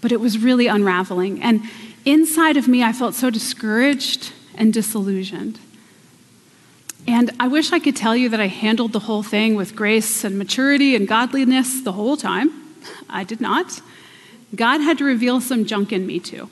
but 0.01 0.11
it 0.11 0.19
was 0.19 0.37
really 0.37 0.67
unraveling. 0.67 1.41
And 1.41 1.61
inside 2.03 2.57
of 2.57 2.67
me, 2.67 2.83
I 2.83 2.91
felt 2.91 3.15
so 3.15 3.29
discouraged 3.29 4.33
and 4.55 4.73
disillusioned. 4.73 5.59
And 7.07 7.31
I 7.39 7.47
wish 7.47 7.71
I 7.71 7.79
could 7.79 7.95
tell 7.95 8.13
you 8.13 8.27
that 8.29 8.41
I 8.41 8.47
handled 8.47 8.91
the 8.91 8.99
whole 8.99 9.23
thing 9.23 9.55
with 9.55 9.77
grace 9.77 10.25
and 10.25 10.37
maturity 10.37 10.93
and 10.95 11.07
godliness 11.07 11.81
the 11.83 11.93
whole 11.93 12.17
time. 12.17 12.51
I 13.09 13.23
did 13.23 13.39
not. 13.39 13.81
God 14.53 14.81
had 14.81 14.97
to 14.97 15.05
reveal 15.05 15.39
some 15.39 15.63
junk 15.65 15.93
in 15.93 16.05
me 16.05 16.19
too. 16.19 16.49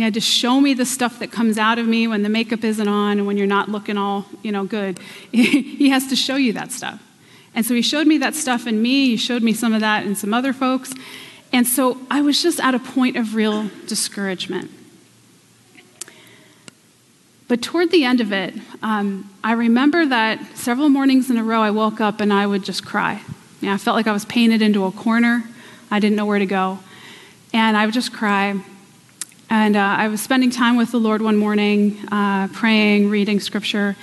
He 0.00 0.04
had 0.04 0.14
to 0.14 0.20
show 0.22 0.62
me 0.62 0.72
the 0.72 0.86
stuff 0.86 1.18
that 1.18 1.30
comes 1.30 1.58
out 1.58 1.78
of 1.78 1.86
me 1.86 2.06
when 2.06 2.22
the 2.22 2.30
makeup 2.30 2.64
isn't 2.64 2.88
on 2.88 3.18
and 3.18 3.26
when 3.26 3.36
you're 3.36 3.46
not 3.46 3.68
looking 3.68 3.98
all, 3.98 4.24
you 4.42 4.50
know, 4.50 4.64
good. 4.64 4.98
he 5.30 5.90
has 5.90 6.06
to 6.06 6.16
show 6.16 6.36
you 6.36 6.54
that 6.54 6.72
stuff. 6.72 7.02
And 7.54 7.66
so 7.66 7.74
he 7.74 7.82
showed 7.82 8.06
me 8.06 8.16
that 8.16 8.34
stuff 8.34 8.66
in 8.66 8.80
me, 8.80 9.08
he 9.08 9.18
showed 9.18 9.42
me 9.42 9.52
some 9.52 9.74
of 9.74 9.82
that 9.82 10.06
in 10.06 10.16
some 10.16 10.32
other 10.32 10.54
folks. 10.54 10.94
And 11.52 11.66
so 11.66 11.98
I 12.10 12.22
was 12.22 12.42
just 12.42 12.60
at 12.60 12.74
a 12.74 12.78
point 12.78 13.18
of 13.18 13.34
real 13.34 13.68
discouragement. 13.86 14.70
But 17.46 17.60
toward 17.60 17.90
the 17.90 18.04
end 18.04 18.22
of 18.22 18.32
it, 18.32 18.54
um, 18.82 19.28
I 19.44 19.52
remember 19.52 20.06
that 20.06 20.56
several 20.56 20.88
mornings 20.88 21.28
in 21.28 21.36
a 21.36 21.44
row 21.44 21.60
I 21.60 21.72
woke 21.72 22.00
up 22.00 22.22
and 22.22 22.32
I 22.32 22.46
would 22.46 22.64
just 22.64 22.86
cry. 22.86 23.20
You 23.60 23.68
know, 23.68 23.74
I 23.74 23.76
felt 23.76 23.96
like 23.96 24.06
I 24.06 24.12
was 24.12 24.24
painted 24.24 24.62
into 24.62 24.86
a 24.86 24.92
corner. 24.92 25.44
I 25.90 26.00
didn't 26.00 26.16
know 26.16 26.24
where 26.24 26.38
to 26.38 26.46
go. 26.46 26.78
And 27.52 27.76
I 27.76 27.84
would 27.84 27.92
just 27.92 28.14
cry. 28.14 28.58
And 29.52 29.74
uh, 29.76 29.80
I 29.80 30.06
was 30.06 30.20
spending 30.20 30.50
time 30.50 30.76
with 30.76 30.92
the 30.92 31.00
Lord 31.00 31.20
one 31.20 31.36
morning, 31.36 31.98
uh, 32.12 32.46
praying, 32.48 33.10
reading 33.10 33.40
scripture, 33.40 33.96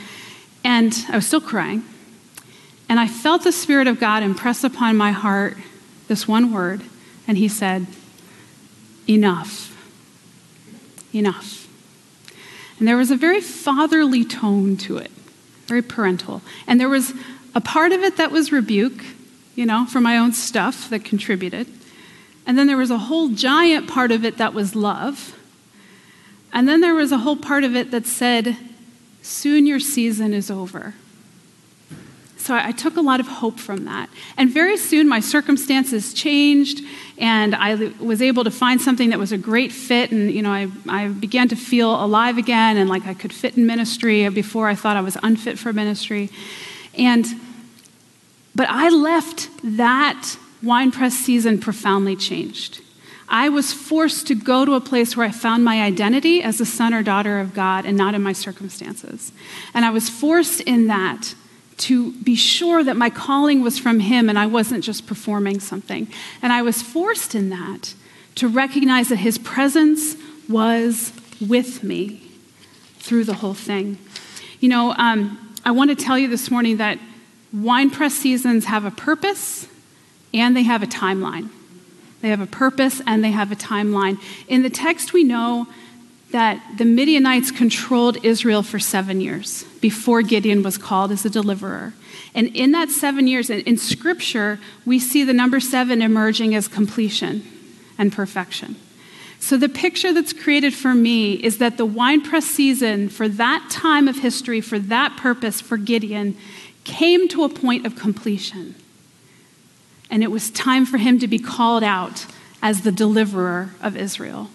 and 0.65 0.93
I 1.07 1.15
was 1.15 1.25
still 1.25 1.39
crying. 1.39 1.86
And 2.89 2.99
I 2.99 3.07
felt 3.07 3.45
the 3.45 3.53
Spirit 3.53 3.88
of 3.88 3.97
God 3.97 4.23
impress 4.23 4.65
upon 4.65 4.97
my 4.97 5.12
heart 5.12 5.57
this 6.10 6.27
one 6.27 6.51
word, 6.51 6.81
and 7.29 7.38
He 7.38 7.47
said, 7.47 7.88
Enough. 9.07 9.73
Enough. 11.13 11.69
And 12.77 12.86
there 12.86 12.97
was 12.97 13.10
a 13.10 13.15
very 13.15 13.39
fatherly 13.39 14.25
tone 14.25 14.75
to 14.77 14.97
it, 14.97 15.12
very 15.65 15.81
parental. 15.81 16.41
And 16.67 16.77
there 16.77 16.89
was 16.89 17.13
a 17.55 17.62
part 17.62 17.93
of 17.93 18.01
it 18.01 18.17
that 18.17 18.31
was 18.31 18.51
rebuke, 18.51 19.01
you 19.55 19.65
know, 19.65 19.86
for 19.86 20.01
my 20.01 20.17
own 20.17 20.33
stuff 20.33 20.89
that 20.89 21.05
contributed. 21.05 21.67
And 22.45 22.57
then 22.57 22.67
there 22.67 22.75
was 22.75 22.91
a 22.91 22.97
whole 22.97 23.29
giant 23.29 23.88
part 23.88 24.12
of 24.12 24.25
it 24.25 24.38
that 24.38 24.53
was 24.53 24.75
love. 24.75 25.33
And 26.53 26.67
then 26.67 26.81
there 26.81 26.95
was 26.95 27.12
a 27.12 27.19
whole 27.19 27.38
part 27.38 27.63
of 27.63 27.75
it 27.75 27.91
that 27.91 28.05
said, 28.05 28.57
Soon 29.21 29.65
your 29.65 29.79
season 29.79 30.33
is 30.33 30.49
over. 30.49 30.93
So 32.47 32.55
I 32.55 32.71
took 32.71 32.95
a 32.95 33.01
lot 33.01 33.19
of 33.19 33.27
hope 33.27 33.60
from 33.60 33.83
that. 33.86 34.10
And 34.38 34.49
very 34.49 34.77
soon 34.77 35.10
my 35.10 35.19
circumstances 35.19 36.13
changed, 36.13 36.81
and 37.17 37.53
I 37.53 37.91
was 37.99 38.21
able 38.21 38.45
to 38.45 38.51
find 38.51 38.79
something 38.79 39.10
that 39.10 39.19
was 39.19 39.33
a 39.33 39.38
great 39.38 39.73
fit. 39.73 40.12
And, 40.12 40.31
you 40.31 40.41
know, 40.41 40.51
I, 40.51 40.69
I 40.88 41.10
began 41.10 41.49
to 41.49 41.57
feel 41.57 41.93
alive 42.01 42.38
again 42.38 42.77
and 42.77 42.89
like 42.89 43.05
I 43.05 43.13
could 43.13 43.33
fit 43.33 43.57
in 43.57 43.65
ministry 43.65 44.29
before 44.29 44.69
I 44.69 44.75
thought 44.75 44.95
I 44.95 45.01
was 45.01 45.17
unfit 45.23 45.60
for 45.60 45.73
ministry. 45.73 46.29
And, 46.97 47.25
but 48.55 48.69
I 48.69 48.88
left 48.88 49.49
that 49.63 50.38
wine 50.63 50.91
press 50.91 51.15
season 51.15 51.60
profoundly 51.60 52.15
changed. 52.15 52.81
I 53.30 53.50
was 53.50 53.74
forced 53.74 54.28
to 54.28 54.36
go 54.36 54.63
to 54.63 54.76
a 54.76 54.82
place 54.82 55.18
where 55.18 55.26
I 55.26 55.32
found 55.32 55.66
my 55.66 55.82
identity 55.82 56.42
as 56.42 56.62
a 56.62 56.66
son 56.66 56.94
or 56.94 57.04
daughter 57.04 57.40
of 57.40 57.54
God 57.54 57.86
and 57.86 57.98
not 57.98 58.16
in 58.16 58.24
my 58.24 58.34
circumstances. 58.34 59.32
And 59.74 59.84
I 59.84 59.90
was 59.90 60.10
forced 60.10 60.62
in 60.62 60.88
that 60.88 61.36
to 61.80 62.13
be 62.24 62.36
sure 62.36 62.84
that 62.84 62.96
my 62.96 63.10
calling 63.10 63.62
was 63.62 63.78
from 63.78 64.00
Him 64.00 64.30
and 64.30 64.40
I 64.40 64.46
wasn't 64.46 64.84
just 64.84 65.06
performing 65.06 65.60
something. 65.60 66.08
And 66.42 66.54
I 66.54 66.62
was 66.62 66.82
forced 66.82 67.36
in 67.36 67.50
that 67.50 67.94
to 68.36 68.48
recognize 68.48 69.10
that 69.10 69.18
His 69.18 69.38
presence 69.38 70.16
was 70.48 71.12
with 71.46 71.84
me 71.84 72.22
through 73.00 73.26
the 73.26 73.36
whole 73.36 73.54
thing. 73.54 73.98
You 74.60 74.70
know, 74.70 74.94
um, 74.98 75.56
I 75.66 75.72
want 75.72 75.90
to 75.90 75.96
tell 75.96 76.18
you 76.18 76.30
this 76.30 76.50
morning 76.50 76.78
that 76.78 76.98
wine 77.54 77.90
press 77.90 78.13
seasons 78.13 78.66
have 78.66 78.86
a 78.86 78.92
purpose 78.92 79.68
and 80.34 80.56
they 80.56 80.63
have 80.63 80.82
a 80.82 80.88
timeline. 80.88 81.50
They 82.21 82.30
have 82.30 82.41
a 82.41 82.47
purpose 82.47 83.01
and 83.06 83.23
they 83.23 83.32
have 83.32 83.51
a 83.51 83.56
timeline. 83.56 84.19
In 84.47 84.63
the 84.63 84.69
text, 84.69 85.13
we 85.13 85.23
know 85.23 85.67
that 86.32 86.62
the 86.77 86.86
Midianites 86.86 87.51
controlled 87.51 88.23
Israel 88.23 88.63
for 88.63 88.80
seven 88.80 89.21
years 89.21 89.63
before 89.80 90.21
Gideon 90.21 90.62
was 90.62 90.77
called 90.77 91.12
as 91.12 91.23
a 91.25 91.30
deliverer. 91.30 91.93
And 92.36 92.47
in 92.56 92.71
that 92.71 92.89
seven 92.89 93.27
years, 93.27 93.49
in 93.49 93.77
scripture, 93.77 94.60
we 94.86 94.99
see 94.99 95.23
the 95.23 95.34
number 95.34 95.60
seven 95.60 96.01
emerging 96.01 96.53
as 96.53 96.67
completion 96.67 97.43
and 97.97 98.12
perfection. 98.12 98.75
So 99.39 99.56
the 99.56 99.69
picture 99.69 100.13
that's 100.13 100.34
created 100.34 100.73
for 100.73 100.93
me 100.93 101.34
is 101.34 101.60
that 101.60 101.77
the 101.77 101.86
winepress 101.86 102.45
season 102.45 103.08
for 103.08 103.30
that 103.30 103.67
time 103.69 104.08
of 104.08 104.17
history, 104.17 104.62
for 104.62 104.80
that 104.80 105.15
purpose, 105.15 105.62
for 105.62 105.77
Gideon, 105.77 106.36
came 106.84 107.27
to 107.30 107.43
a 107.43 107.49
point 107.49 107.86
of 107.86 107.95
completion 107.95 108.75
and 110.10 110.24
it 110.24 110.32
was 110.32 110.50
time 110.52 110.86
for 110.86 110.98
him 110.98 111.20
to 111.20 111.28
be 111.28 111.39
called 111.39 111.84
out 111.84 112.26
as 112.62 112.82
the 112.82 112.91
deliverer 112.91 113.72
of 113.82 113.96
Israel. 113.96 114.50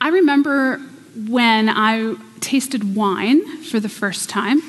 I 0.00 0.08
remember 0.08 0.78
when 1.26 1.68
I 1.68 2.14
tasted 2.40 2.94
wine 2.94 3.62
for 3.62 3.80
the 3.80 3.88
first 3.88 4.28
time. 4.28 4.60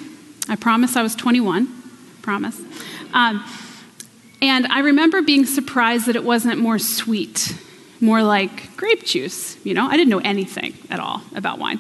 I 0.48 0.56
promise 0.56 0.96
I 0.96 1.04
was 1.04 1.16
21. 1.16 1.68
Promise. 2.22 2.60
Um, 3.14 3.44
and 4.42 4.68
I 4.68 4.80
remember 4.80 5.22
being 5.22 5.46
surprised 5.46 6.08
that 6.08 6.16
it 6.16 6.24
wasn't 6.24 6.60
more 6.60 6.80
sweet, 6.80 7.56
more 8.00 8.24
like 8.24 8.76
grape 8.78 9.04
juice. 9.04 9.64
You 9.66 9.74
know, 9.74 9.88
I 9.88 9.98
didn't 9.98 10.10
know 10.10 10.20
anything 10.20 10.74
at 10.90 11.00
all 11.00 11.22
about 11.36 11.60
wine. 11.60 11.80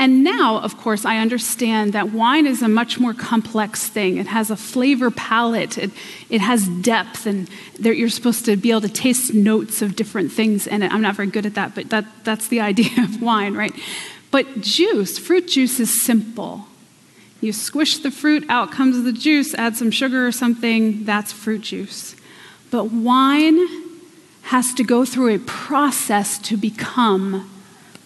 And 0.00 0.24
now, 0.24 0.56
of 0.60 0.78
course, 0.78 1.04
I 1.04 1.18
understand 1.18 1.92
that 1.92 2.10
wine 2.10 2.46
is 2.46 2.62
a 2.62 2.68
much 2.68 2.98
more 2.98 3.12
complex 3.12 3.86
thing. 3.86 4.16
It 4.16 4.28
has 4.28 4.50
a 4.50 4.56
flavor 4.56 5.10
palette, 5.10 5.76
it, 5.76 5.90
it 6.30 6.40
has 6.40 6.66
depth, 6.66 7.26
and 7.26 7.50
you're 7.78 8.08
supposed 8.08 8.46
to 8.46 8.56
be 8.56 8.70
able 8.70 8.80
to 8.80 8.88
taste 8.88 9.34
notes 9.34 9.82
of 9.82 9.96
different 9.96 10.32
things 10.32 10.66
in 10.66 10.82
it. 10.82 10.90
I'm 10.90 11.02
not 11.02 11.16
very 11.16 11.28
good 11.28 11.44
at 11.44 11.54
that, 11.56 11.74
but 11.74 11.90
that, 11.90 12.06
that's 12.24 12.48
the 12.48 12.60
idea 12.70 12.88
of 13.04 13.20
wine, 13.20 13.52
right? 13.52 13.74
But 14.30 14.62
juice, 14.62 15.18
fruit 15.18 15.48
juice, 15.48 15.78
is 15.78 16.00
simple. 16.00 16.64
You 17.42 17.52
squish 17.52 17.98
the 17.98 18.10
fruit, 18.10 18.46
out 18.48 18.72
comes 18.72 19.04
the 19.04 19.12
juice, 19.12 19.52
add 19.52 19.76
some 19.76 19.90
sugar 19.90 20.26
or 20.26 20.32
something, 20.32 21.04
that's 21.04 21.30
fruit 21.30 21.60
juice. 21.60 22.16
But 22.70 22.84
wine 22.84 23.58
has 24.44 24.72
to 24.74 24.82
go 24.82 25.04
through 25.04 25.34
a 25.34 25.38
process 25.40 26.38
to 26.38 26.56
become 26.56 27.50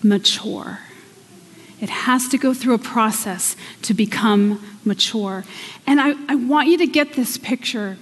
mature. 0.03 0.81
It 1.85 1.90
has 1.90 2.29
to 2.29 2.38
go 2.38 2.55
through 2.55 2.73
a 2.73 2.79
process 2.79 3.57
to 3.83 3.92
become 3.92 4.59
mature. 4.87 5.44
And 5.87 6.01
I, 6.01 6.14
I 6.33 6.35
want 6.35 6.68
you 6.68 6.79
to 6.79 6.87
get 6.87 7.12
this 7.12 7.37
picture. 7.37 7.99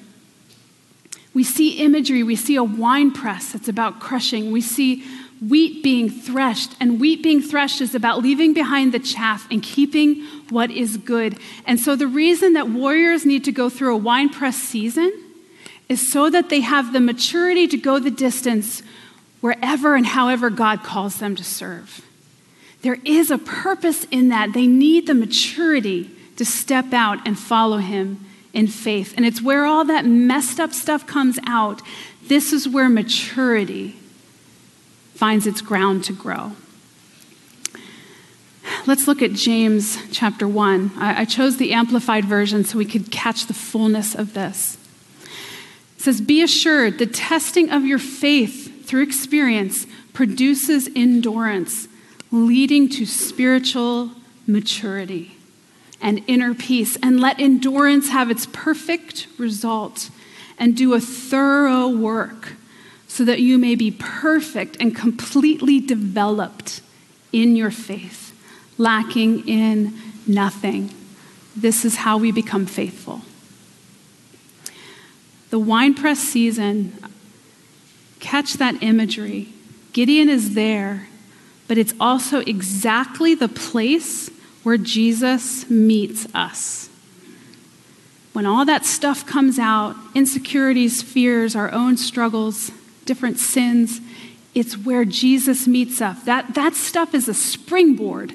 We 1.35 1.42
see 1.42 1.79
imagery, 1.79 2.23
we 2.23 2.37
see 2.37 2.55
a 2.55 2.62
wine 2.62 3.11
press 3.11 3.51
that's 3.51 3.66
about 3.66 3.99
crushing, 3.99 4.53
we 4.53 4.61
see 4.61 5.05
wheat 5.40 5.83
being 5.83 6.09
threshed, 6.09 6.77
and 6.79 7.01
wheat 7.01 7.25
being 7.25 7.42
threshed 7.42 7.81
is 7.81 7.92
about 7.92 8.23
leaving 8.23 8.55
behind 8.55 8.95
the 8.95 9.01
chaff 9.01 9.49
and 9.51 9.64
keeping 9.64 10.23
what 10.51 10.71
is 10.71 10.97
good. 10.97 11.37
And 11.66 11.81
so, 11.81 11.97
the 11.97 12.07
reason 12.07 12.53
that 12.53 12.68
warriors 12.68 13.27
need 13.27 13.42
to 13.47 13.51
go 13.51 13.68
through 13.68 13.97
a 13.97 13.99
wine 13.99 14.29
press 14.29 14.55
season 14.55 15.12
is 15.88 16.12
so 16.12 16.31
that 16.31 16.51
they 16.51 16.61
have 16.61 16.92
the 16.92 17.01
maturity 17.01 17.66
to 17.66 17.77
go 17.77 17.99
the 17.99 18.12
distance 18.12 18.85
wherever 19.40 19.97
and 19.97 20.07
however 20.07 20.51
God 20.51 20.85
calls 20.85 21.18
them 21.18 21.35
to 21.35 21.42
serve. 21.42 22.07
There 22.83 22.99
is 23.05 23.31
a 23.31 23.38
purpose 23.38 24.05
in 24.11 24.29
that. 24.29 24.53
They 24.53 24.66
need 24.66 25.07
the 25.07 25.14
maturity 25.14 26.11
to 26.37 26.45
step 26.45 26.92
out 26.92 27.27
and 27.27 27.38
follow 27.38 27.79
him 27.79 28.25
in 28.53 28.66
faith. 28.66 29.14
And 29.16 29.25
it's 29.25 29.40
where 29.40 29.64
all 29.64 29.85
that 29.85 30.05
messed 30.05 30.61
up 30.61 30.73
stuff 30.73 31.07
comes 31.07 31.38
out. 31.47 31.81
This 32.27 32.53
is 32.53 32.68
where 32.68 32.88
maturity 32.88 33.97
finds 35.14 35.47
its 35.47 35.61
ground 35.61 36.05
to 36.05 36.12
grow. 36.12 36.53
Let's 38.87 39.07
look 39.07 39.23
at 39.23 39.33
James 39.33 39.99
chapter 40.11 40.49
1. 40.49 40.92
I, 40.97 41.25
chose 41.25 41.57
the 41.57 41.73
amplified 41.73 42.25
version 42.25 42.64
so 42.64 42.79
we 42.79 42.85
could 42.85 43.11
catch 43.11 43.47
the 43.47 43.55
fullness 43.55 44.14
of 44.14 44.35
this. 44.35 44.77
It 45.97 46.03
says, 46.03 46.21
Be 46.21 46.42
assured 46.42 46.99
the 46.99 47.07
testing 47.07 47.71
of 47.71 47.85
your 47.85 47.99
faith 47.99 48.87
through 48.87 49.03
experience 49.03 49.87
produces 50.12 50.88
endurance 50.97 51.87
leading 52.33 52.88
to 52.88 53.07
spiritual 53.07 54.11
maturity 54.47 55.37
and 56.01 56.25
inner 56.27 56.55
peace. 56.55 56.97
And 57.01 57.21
let 57.21 57.38
endurance 57.38 58.09
have 58.09 58.31
its 58.31 58.47
perfect 58.47 59.29
result 59.38 60.11
and 60.59 60.77
do 60.77 60.95
a 60.95 61.01
thorough 61.01 61.88
work 61.88 62.55
so 63.07 63.25
that 63.25 63.40
you 63.40 63.59
may 63.59 63.77
be 63.77 63.92
perfect 63.92 64.77
and 64.81 64.97
completely 64.97 65.79
developed 65.79 66.81
in 67.31 67.55
your 67.55 67.71
faith, 67.71 68.35
lacking 68.79 69.47
in 69.47 69.95
nothing. 70.27 70.92
This 71.55 71.85
is 71.85 71.97
how 71.97 72.16
we 72.16 72.33
become 72.33 72.66
faithful. 72.66 73.21
The 75.51 75.59
winepress 75.61 76.18
season 76.18 76.99
Catch 78.23 78.55
that 78.55 78.81
imagery. 78.85 79.49
Gideon 79.92 80.29
is 80.29 80.55
there, 80.55 81.09
but 81.73 81.79
it's 81.79 81.95
also 81.99 82.41
exactly 82.41 83.35
the 83.35 83.49
place 83.49 84.29
where 84.63 84.77
Jesus 84.77 85.71
meets 85.71 86.27
us. 86.35 86.91
When 88.35 88.45
all 88.45 88.67
that 88.67 88.85
stuff 88.85 89.25
comes 89.25 89.59
out 89.59 89.97
insecurities, 90.15 91.01
fears, 91.01 91.57
our 91.57 91.73
own 91.73 91.97
struggles, 91.97 92.71
different 93.07 93.39
sins 93.39 94.03
it's 94.55 94.77
where 94.77 95.07
Jesus 95.07 95.67
meets 95.67 96.03
us. 96.03 96.23
That, 96.25 96.53
that 96.53 96.75
stuff 96.75 97.15
is 97.15 97.27
a 97.27 97.33
springboard 97.33 98.35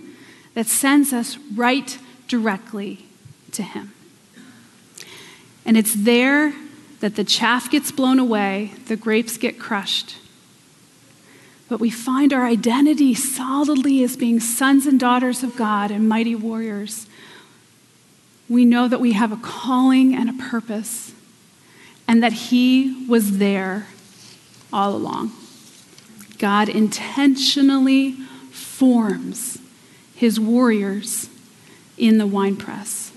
that 0.56 0.66
sends 0.66 1.14
us 1.14 1.38
right 1.56 1.96
directly 2.28 3.06
to 3.52 3.62
Him. 3.62 3.94
And 5.64 5.78
it's 5.78 5.94
there 5.94 6.56
that 7.02 7.16
the 7.16 7.24
chaff 7.24 7.70
gets 7.70 7.92
blown 7.92 8.18
away, 8.18 8.72
the 8.88 8.96
grapes 8.96 9.38
get 9.38 9.60
crushed. 9.60 10.18
But 11.70 11.80
we 11.80 11.90
find 11.90 12.32
our 12.32 12.46
identity 12.46 13.14
solidly 13.14 14.04
as 14.04 14.16
being 14.16 14.40
sons 14.40 14.86
and 14.86 15.00
daughters 15.00 15.44
of 15.44 15.56
God 15.56 15.92
and 15.92 16.08
mighty 16.08 16.36
warriors. 16.36 17.08
We 18.48 18.64
know 18.64 18.88
that 18.88 19.02
we 19.02 19.14
have 19.14 19.32
a 19.32 19.38
calling 19.38 20.16
and 20.16 20.30
a 20.30 20.34
purpose, 20.34 21.14
and 22.08 22.24
that 22.24 22.34
He 22.34 23.06
was 23.08 23.38
there 23.40 23.88
all 24.72 24.96
along. 24.96 25.34
God 26.38 26.70
intentionally 26.70 28.14
forms 28.52 29.60
his 30.16 30.40
warriors 30.40 31.30
in 31.98 32.18
the 32.18 32.28
winepress. 32.28 33.12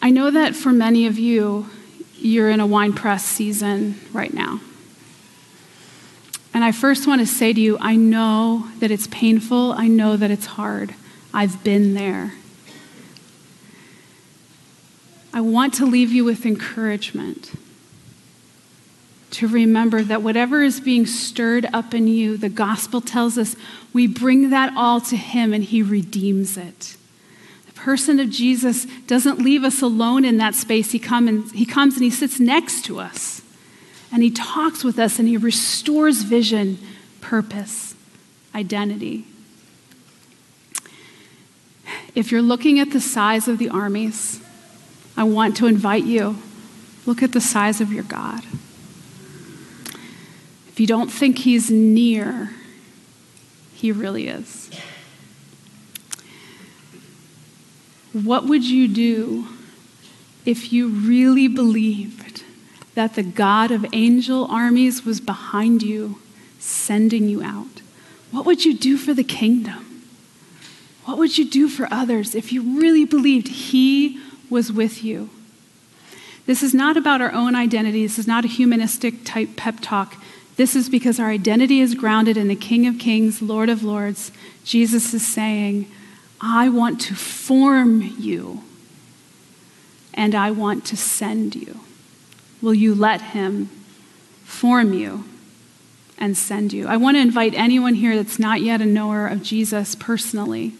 I 0.00 0.10
know 0.10 0.30
that 0.30 0.56
for 0.56 0.72
many 0.72 1.06
of 1.06 1.18
you, 1.18 1.68
you're 2.16 2.50
in 2.50 2.60
a 2.60 2.66
winepress 2.66 3.24
season 3.24 4.00
right 4.12 4.32
now. 4.32 4.60
And 6.54 6.64
I 6.64 6.72
first 6.72 7.06
want 7.06 7.20
to 7.20 7.26
say 7.26 7.52
to 7.52 7.60
you, 7.60 7.78
I 7.80 7.96
know 7.96 8.68
that 8.78 8.90
it's 8.90 9.06
painful. 9.06 9.72
I 9.72 9.88
know 9.88 10.16
that 10.16 10.30
it's 10.30 10.46
hard. 10.46 10.94
I've 11.32 11.64
been 11.64 11.94
there. 11.94 12.34
I 15.32 15.40
want 15.40 15.74
to 15.74 15.86
leave 15.86 16.12
you 16.12 16.24
with 16.24 16.44
encouragement 16.44 17.52
to 19.30 19.48
remember 19.48 20.02
that 20.02 20.22
whatever 20.22 20.62
is 20.62 20.78
being 20.78 21.06
stirred 21.06 21.66
up 21.72 21.94
in 21.94 22.06
you, 22.06 22.36
the 22.36 22.50
gospel 22.50 23.00
tells 23.00 23.38
us 23.38 23.56
we 23.94 24.06
bring 24.06 24.50
that 24.50 24.74
all 24.76 25.00
to 25.00 25.16
Him 25.16 25.54
and 25.54 25.64
He 25.64 25.82
redeems 25.82 26.58
it. 26.58 26.98
The 27.64 27.72
person 27.72 28.20
of 28.20 28.28
Jesus 28.28 28.84
doesn't 29.06 29.38
leave 29.38 29.64
us 29.64 29.80
alone 29.80 30.26
in 30.26 30.36
that 30.36 30.54
space. 30.54 30.92
He, 30.92 30.98
come 30.98 31.28
and, 31.28 31.50
he 31.52 31.64
comes 31.64 31.94
and 31.94 32.04
He 32.04 32.10
sits 32.10 32.38
next 32.38 32.84
to 32.84 33.00
us 33.00 33.41
and 34.12 34.22
He 34.22 34.30
talks 34.30 34.84
with 34.84 34.98
us 34.98 35.18
and 35.18 35.26
He 35.26 35.36
restores 35.36 36.22
vision, 36.22 36.78
purpose, 37.20 37.94
identity. 38.54 39.24
If 42.14 42.30
you're 42.30 42.42
looking 42.42 42.78
at 42.78 42.90
the 42.90 43.00
size 43.00 43.48
of 43.48 43.58
the 43.58 43.70
armies, 43.70 44.40
I 45.16 45.24
want 45.24 45.56
to 45.58 45.66
invite 45.66 46.04
you 46.04 46.38
look 47.06 47.22
at 47.22 47.32
the 47.32 47.40
size 47.40 47.80
of 47.80 47.92
your 47.92 48.04
God. 48.04 48.44
If 50.68 50.78
you 50.78 50.86
don't 50.86 51.10
think 51.10 51.38
he's 51.38 51.70
near, 51.70 52.50
he 53.74 53.92
really 53.92 54.28
is. 54.28 54.70
What 58.12 58.44
would 58.44 58.64
you 58.64 58.88
do 58.88 59.48
if 60.44 60.72
you 60.72 60.88
really 60.88 61.48
believed 61.48 62.21
that 62.94 63.14
the 63.14 63.22
God 63.22 63.70
of 63.70 63.86
angel 63.92 64.46
armies 64.46 65.04
was 65.04 65.20
behind 65.20 65.82
you, 65.82 66.18
sending 66.58 67.28
you 67.28 67.42
out? 67.42 67.80
What 68.30 68.46
would 68.46 68.64
you 68.64 68.74
do 68.76 68.96
for 68.96 69.14
the 69.14 69.24
kingdom? 69.24 70.04
What 71.04 71.18
would 71.18 71.36
you 71.36 71.48
do 71.48 71.68
for 71.68 71.88
others 71.90 72.34
if 72.34 72.52
you 72.52 72.80
really 72.80 73.04
believed 73.04 73.48
He 73.48 74.20
was 74.48 74.72
with 74.72 75.02
you? 75.02 75.30
This 76.46 76.62
is 76.62 76.74
not 76.74 76.96
about 76.96 77.20
our 77.20 77.32
own 77.32 77.54
identity. 77.54 78.02
This 78.02 78.18
is 78.18 78.26
not 78.26 78.44
a 78.44 78.48
humanistic 78.48 79.24
type 79.24 79.56
pep 79.56 79.76
talk. 79.80 80.16
This 80.56 80.76
is 80.76 80.88
because 80.88 81.18
our 81.18 81.30
identity 81.30 81.80
is 81.80 81.94
grounded 81.94 82.36
in 82.36 82.48
the 82.48 82.56
King 82.56 82.86
of 82.86 82.98
Kings, 82.98 83.40
Lord 83.40 83.68
of 83.68 83.82
Lords. 83.82 84.32
Jesus 84.64 85.14
is 85.14 85.26
saying, 85.26 85.90
I 86.40 86.68
want 86.68 87.00
to 87.02 87.14
form 87.14 88.02
you 88.18 88.62
and 90.14 90.34
I 90.34 90.50
want 90.50 90.84
to 90.86 90.96
send 90.96 91.54
you. 91.54 91.80
Will 92.62 92.72
you 92.72 92.94
let 92.94 93.20
him 93.20 93.68
form 94.44 94.94
you 94.94 95.24
and 96.16 96.36
send 96.36 96.72
you? 96.72 96.86
I 96.86 96.96
want 96.96 97.16
to 97.16 97.20
invite 97.20 97.54
anyone 97.54 97.94
here 97.94 98.16
that's 98.16 98.38
not 98.38 98.62
yet 98.62 98.80
a 98.80 98.86
knower 98.86 99.26
of 99.26 99.42
Jesus 99.42 99.94
personally 99.94 100.72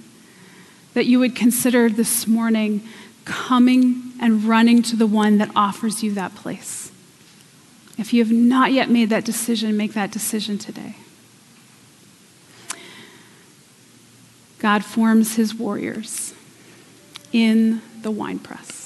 that 0.94 1.06
you 1.06 1.18
would 1.18 1.34
consider 1.34 1.88
this 1.88 2.26
morning 2.26 2.82
coming 3.24 4.12
and 4.20 4.44
running 4.44 4.82
to 4.82 4.96
the 4.96 5.06
one 5.06 5.38
that 5.38 5.50
offers 5.56 6.02
you 6.02 6.12
that 6.12 6.34
place. 6.34 6.90
If 7.98 8.12
you 8.12 8.22
have 8.22 8.32
not 8.32 8.72
yet 8.72 8.90
made 8.90 9.10
that 9.10 9.24
decision, 9.24 9.76
make 9.76 9.92
that 9.94 10.10
decision 10.10 10.58
today. 10.58 10.96
God 14.58 14.84
forms 14.84 15.36
his 15.36 15.54
warriors 15.54 16.34
in 17.32 17.82
the 18.02 18.10
winepress. 18.10 18.81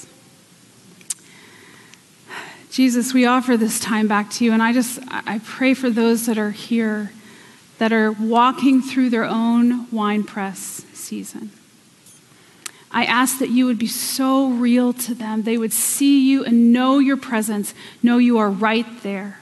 Jesus, 2.77 3.11
we 3.11 3.25
offer 3.25 3.57
this 3.57 3.79
time 3.79 4.07
back 4.07 4.29
to 4.29 4.45
you, 4.45 4.53
and 4.53 4.61
I 4.61 4.71
just 4.71 4.99
I 5.09 5.41
pray 5.43 5.73
for 5.73 5.89
those 5.89 6.27
that 6.27 6.37
are 6.37 6.51
here 6.51 7.11
that 7.79 7.91
are 7.91 8.11
walking 8.11 8.83
through 8.83 9.09
their 9.09 9.25
own 9.25 9.89
winepress 9.89 10.85
season. 10.93 11.49
I 12.91 13.05
ask 13.05 13.39
that 13.39 13.49
you 13.49 13.65
would 13.65 13.79
be 13.79 13.87
so 13.87 14.49
real 14.49 14.93
to 14.93 15.15
them. 15.15 15.41
They 15.41 15.57
would 15.57 15.73
see 15.73 16.29
you 16.29 16.45
and 16.45 16.71
know 16.71 16.99
your 16.99 17.17
presence, 17.17 17.73
know 18.03 18.19
you 18.19 18.37
are 18.37 18.51
right 18.51 18.85
there. 19.01 19.39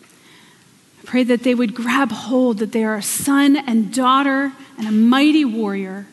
I 0.00 1.04
pray 1.04 1.22
that 1.22 1.42
they 1.42 1.54
would 1.54 1.74
grab 1.74 2.10
hold 2.10 2.60
that 2.60 2.72
they 2.72 2.82
are 2.82 2.96
a 2.96 3.02
son 3.02 3.56
and 3.56 3.92
daughter 3.92 4.54
and 4.78 4.88
a 4.88 4.90
mighty 4.90 5.44
warrior 5.44 6.06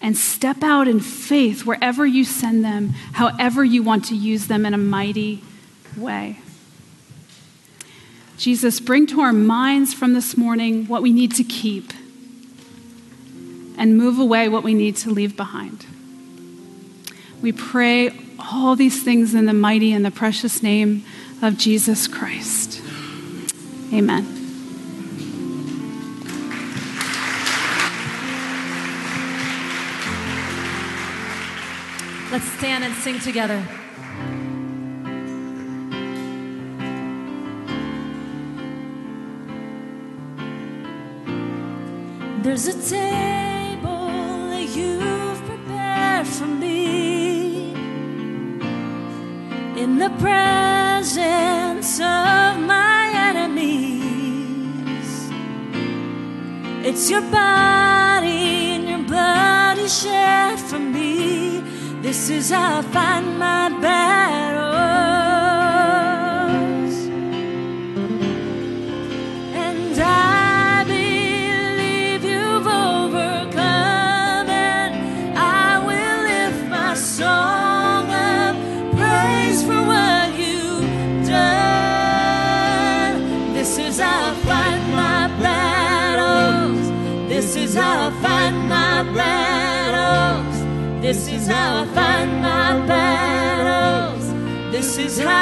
and 0.00 0.16
step 0.16 0.62
out 0.62 0.88
in 0.88 1.00
faith 1.00 1.64
wherever 1.64 2.06
you 2.06 2.24
send 2.24 2.64
them, 2.64 2.90
however 3.12 3.64
you 3.64 3.82
want 3.82 4.04
to 4.06 4.14
use 4.14 4.46
them 4.46 4.66
in 4.66 4.74
a 4.74 4.78
mighty 4.78 5.42
way. 5.96 6.38
Jesus, 8.36 8.80
bring 8.80 9.06
to 9.08 9.20
our 9.20 9.32
minds 9.32 9.94
from 9.94 10.12
this 10.12 10.36
morning 10.36 10.86
what 10.86 11.02
we 11.02 11.12
need 11.12 11.34
to 11.36 11.44
keep 11.44 11.92
and 13.78 13.96
move 13.96 14.18
away 14.18 14.48
what 14.48 14.62
we 14.62 14.74
need 14.74 14.96
to 14.96 15.10
leave 15.10 15.36
behind. 15.36 15.86
We 17.40 17.52
pray 17.52 18.10
all 18.38 18.76
these 18.76 19.02
things 19.02 19.34
in 19.34 19.46
the 19.46 19.52
mighty 19.52 19.92
and 19.92 20.04
the 20.04 20.10
precious 20.10 20.62
name 20.62 21.04
of 21.42 21.56
Jesus 21.58 22.06
Christ. 22.06 22.80
Amen. 23.92 24.35
Let's 32.36 32.52
stand 32.58 32.84
and 32.84 32.94
sing 32.96 33.18
together. 33.18 33.62
There's 42.42 42.66
a 42.66 42.74
table 42.74 44.08
that 44.52 44.68
you've 44.76 45.42
prepared 45.46 46.26
for 46.26 46.44
me 46.44 47.72
in 49.82 49.96
the 49.96 50.10
presence 50.20 51.98
of 52.00 52.60
my 52.60 53.12
enemies. 53.30 55.08
It's 56.86 57.10
your 57.10 57.22
body 57.22 58.74
and 58.76 58.86
your 58.90 59.04
blood 59.04 59.78
you 59.78 59.88
shed 59.88 60.58
for 60.58 60.78
me. 60.78 61.75
This 62.02 62.30
is 62.30 62.50
how 62.50 62.78
I 62.78 62.82
find 62.82 63.38
my 63.38 63.68
battle. 63.80 64.75
Is 91.46 91.52
how 91.52 91.82
I 91.82 91.86
fight 91.94 92.26
my 92.40 92.86
battles. 92.86 94.32
This 94.72 94.98
is 94.98 95.20
how. 95.20 95.36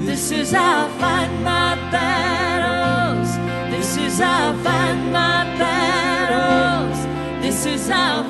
This 0.00 0.30
is 0.32 0.50
how 0.50 0.86
I 0.86 0.88
fight 0.98 1.30
my 1.42 1.76
battles. 1.92 3.36
This 3.70 3.96
is 3.96 4.18
how 4.18 4.50
I 4.50 4.54
fight 4.64 4.96
my 5.12 5.44
battles. 5.58 7.06
This 7.40 7.66
is 7.66 7.88
how 7.88 8.23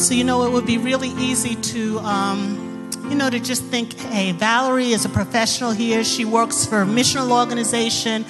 So, 0.00 0.14
you 0.14 0.24
know, 0.24 0.44
it 0.46 0.50
would 0.50 0.64
be 0.64 0.78
really 0.78 1.10
easy 1.10 1.56
to, 1.56 1.98
um, 1.98 2.90
you 3.10 3.14
know, 3.14 3.28
to 3.28 3.38
just 3.38 3.64
think, 3.64 3.92
hey, 3.98 4.32
Valerie 4.32 4.92
is 4.92 5.04
a 5.04 5.10
professional 5.10 5.72
here. 5.72 6.04
She 6.04 6.24
works 6.24 6.64
for 6.64 6.80
a 6.80 6.86
missional 6.86 7.38
organization. 7.38 8.24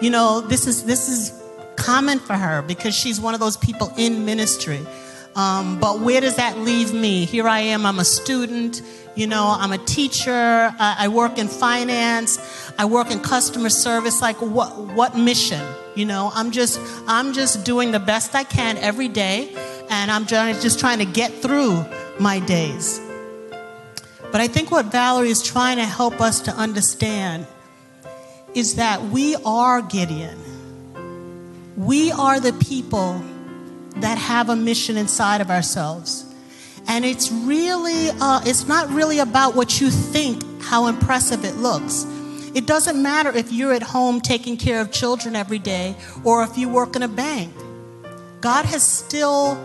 You 0.00 0.10
know, 0.10 0.40
this 0.40 0.66
is, 0.66 0.84
this 0.84 1.08
is 1.08 1.32
common 1.76 2.18
for 2.18 2.34
her 2.34 2.60
because 2.62 2.92
she's 2.96 3.20
one 3.20 3.34
of 3.34 3.40
those 3.40 3.56
people 3.56 3.92
in 3.96 4.24
ministry. 4.24 4.84
Um, 5.36 5.78
but 5.78 6.00
where 6.00 6.20
does 6.20 6.36
that 6.36 6.58
leave 6.58 6.92
me? 6.92 7.24
Here 7.24 7.46
I 7.46 7.60
am, 7.60 7.86
I'm 7.86 8.00
a 8.00 8.04
student, 8.04 8.82
you 9.14 9.28
know, 9.28 9.54
I'm 9.56 9.70
a 9.70 9.78
teacher, 9.78 10.74
I, 10.78 10.96
I 10.98 11.08
work 11.08 11.38
in 11.38 11.46
finance, 11.46 12.72
I 12.78 12.84
work 12.84 13.12
in 13.12 13.20
customer 13.20 13.70
service. 13.70 14.20
Like, 14.20 14.36
what, 14.42 14.76
what 14.76 15.16
mission? 15.16 15.64
You 15.94 16.04
know, 16.04 16.32
I'm 16.34 16.50
just, 16.50 16.80
I'm 17.06 17.32
just 17.32 17.64
doing 17.64 17.92
the 17.92 18.00
best 18.00 18.34
I 18.34 18.44
can 18.44 18.76
every 18.78 19.08
day, 19.08 19.54
and 19.92 20.10
I'm 20.10 20.26
just 20.26 20.80
trying 20.80 20.98
to 21.00 21.04
get 21.04 21.30
through 21.42 21.84
my 22.18 22.38
days. 22.38 22.98
But 24.32 24.40
I 24.40 24.48
think 24.48 24.70
what 24.70 24.86
Valerie 24.86 25.28
is 25.28 25.42
trying 25.42 25.76
to 25.76 25.84
help 25.84 26.18
us 26.18 26.40
to 26.40 26.50
understand 26.52 27.46
is 28.54 28.76
that 28.76 29.02
we 29.02 29.36
are 29.44 29.82
Gideon. 29.82 30.38
We 31.76 32.10
are 32.10 32.40
the 32.40 32.54
people 32.54 33.22
that 33.96 34.16
have 34.16 34.48
a 34.48 34.56
mission 34.56 34.96
inside 34.96 35.42
of 35.42 35.50
ourselves. 35.50 36.24
And 36.88 37.04
it's 37.04 37.30
really, 37.30 38.08
uh, 38.18 38.40
it's 38.46 38.66
not 38.66 38.88
really 38.88 39.18
about 39.18 39.54
what 39.54 39.78
you 39.78 39.90
think, 39.90 40.42
how 40.62 40.86
impressive 40.86 41.44
it 41.44 41.56
looks. 41.56 42.06
It 42.54 42.66
doesn't 42.66 43.00
matter 43.00 43.30
if 43.36 43.52
you're 43.52 43.74
at 43.74 43.82
home 43.82 44.22
taking 44.22 44.56
care 44.56 44.80
of 44.80 44.90
children 44.90 45.36
every 45.36 45.58
day 45.58 45.96
or 46.24 46.42
if 46.44 46.56
you 46.56 46.70
work 46.70 46.96
in 46.96 47.02
a 47.02 47.08
bank. 47.08 47.52
God 48.40 48.64
has 48.64 48.82
still 48.82 49.58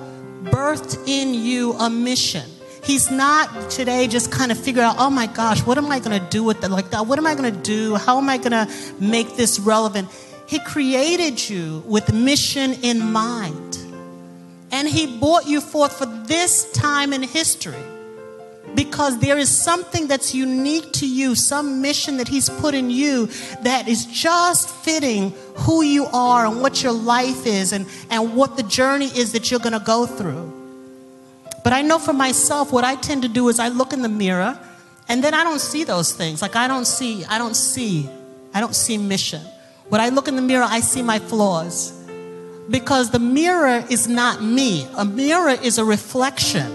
birthed 0.44 1.08
in 1.08 1.34
you 1.34 1.74
a 1.74 1.90
mission. 1.90 2.44
He's 2.84 3.12
not 3.12 3.70
today 3.70 4.08
just 4.08 4.32
kind 4.32 4.52
of 4.52 4.58
figure 4.58 4.82
out, 4.82 4.96
oh 4.98 5.10
my 5.10 5.28
gosh, 5.28 5.62
what 5.66 5.78
am 5.78 5.92
I 5.92 6.00
going 6.00 6.20
to 6.20 6.30
do 6.30 6.44
with 6.44 6.64
it? 6.64 6.70
Like, 6.70 6.90
God, 6.90 7.08
what 7.08 7.20
am 7.20 7.28
I 7.28 7.36
going 7.36 7.54
to 7.54 7.62
do? 7.62 7.96
How 7.96 8.18
am 8.18 8.30
I 8.30 8.38
going 8.38 8.52
to 8.52 8.68
make 9.00 9.36
this 9.36 9.60
relevant? 9.60 10.10
He 10.48 10.60
created 10.60 11.50
you 11.50 11.84
with 11.86 12.14
mission 12.14 12.74
in 12.84 13.02
mind. 13.02 13.78
And 14.72 14.88
He 14.88 15.20
brought 15.20 15.48
you 15.48 15.60
forth 15.60 15.98
for 15.98 16.06
this 16.06 16.72
time 16.72 17.12
in 17.12 17.24
history 17.24 17.84
because 18.76 19.20
there 19.20 19.38
is 19.38 19.50
something 19.50 20.08
that's 20.08 20.34
unique 20.34 20.92
to 20.94 21.08
you, 21.08 21.36
some 21.36 21.82
mission 21.82 22.18
that 22.18 22.28
He's 22.28 22.50
put 22.50 22.74
in 22.74 22.90
you 22.90 23.28
that 23.64 23.88
is 23.88 24.06
just 24.06 24.70
fitting 24.70 25.34
who 25.56 25.82
you 25.82 26.06
are 26.08 26.46
and 26.46 26.62
what 26.62 26.84
your 26.84 26.92
life 26.92 27.46
is 27.46 27.74
and, 27.74 27.88
and 28.10 28.36
what 28.36 28.58
the 28.58 28.64
journey 28.64 29.08
is 29.08 29.32
that 29.32 29.50
you're 29.50 29.60
going 29.60 29.74
to 29.74 29.86
go 29.86 30.06
through. 30.06 30.54
But 31.64 31.74
I 31.74 31.82
know 31.82 32.00
for 32.00 32.14
myself, 32.14 32.72
what 32.72 32.84
I 32.84 32.96
tend 32.96 33.24
to 33.24 33.28
do 33.28 33.50
is 33.50 33.60
I 33.60 33.70
look 33.70 33.94
in 33.94 34.02
the 34.02 34.10
mirror 34.10 34.58
and 35.10 35.24
then 35.24 35.34
I 35.34 35.44
don't 35.44 35.60
see 35.60 35.84
those 35.84 36.14
things. 36.14 36.42
Like 36.42 36.56
I 36.56 36.68
don't 36.68 36.86
see, 36.86 37.26
I 37.26 37.38
don't 37.38 37.56
see, 37.56 38.10
I 38.54 38.60
don't 38.60 38.76
see 38.76 38.98
mission. 38.98 39.42
When 39.90 40.02
I 40.02 40.10
look 40.10 40.28
in 40.28 40.36
the 40.36 40.42
mirror, 40.42 40.66
I 40.68 40.82
see 40.82 41.02
my 41.02 41.20
flaws. 41.20 41.94
Because 42.70 43.12
the 43.12 43.20
mirror 43.20 43.86
is 43.90 44.08
not 44.08 44.44
me, 44.44 44.88
a 44.98 45.06
mirror 45.06 45.52
is 45.52 45.78
a 45.78 45.86
reflection 45.86 46.66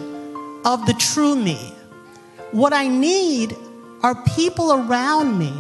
of 0.65 0.87
the 0.87 0.95
true 0.95 1.37
me. 1.37 1.73
What 2.53 2.73
I 2.73 2.87
need 2.89 3.57
are 4.03 4.15
people 4.37 4.73
around 4.73 5.39
me 5.39 5.53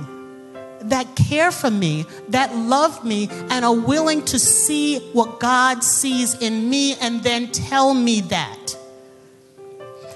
that 0.82 1.14
care 1.16 1.50
for 1.50 1.70
me, 1.70 2.04
that 2.28 2.54
love 2.54 3.04
me, 3.04 3.28
and 3.50 3.64
are 3.64 3.74
willing 3.74 4.24
to 4.26 4.38
see 4.38 4.98
what 5.12 5.40
God 5.40 5.82
sees 5.82 6.34
in 6.34 6.68
me 6.68 6.96
and 6.96 7.22
then 7.22 7.50
tell 7.50 7.94
me 7.94 8.20
that. 8.22 8.76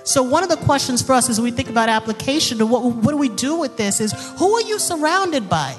So, 0.04 0.22
one 0.22 0.42
of 0.42 0.48
the 0.48 0.56
questions 0.56 1.02
for 1.02 1.14
us 1.14 1.28
as 1.28 1.40
we 1.40 1.50
think 1.50 1.68
about 1.68 1.88
application 1.88 2.60
and 2.60 2.70
what, 2.70 2.84
what 2.84 3.10
do 3.10 3.16
we 3.16 3.28
do 3.28 3.56
with 3.56 3.76
this 3.76 4.00
is 4.00 4.12
who 4.38 4.54
are 4.54 4.62
you 4.62 4.78
surrounded 4.78 5.48
by? 5.48 5.76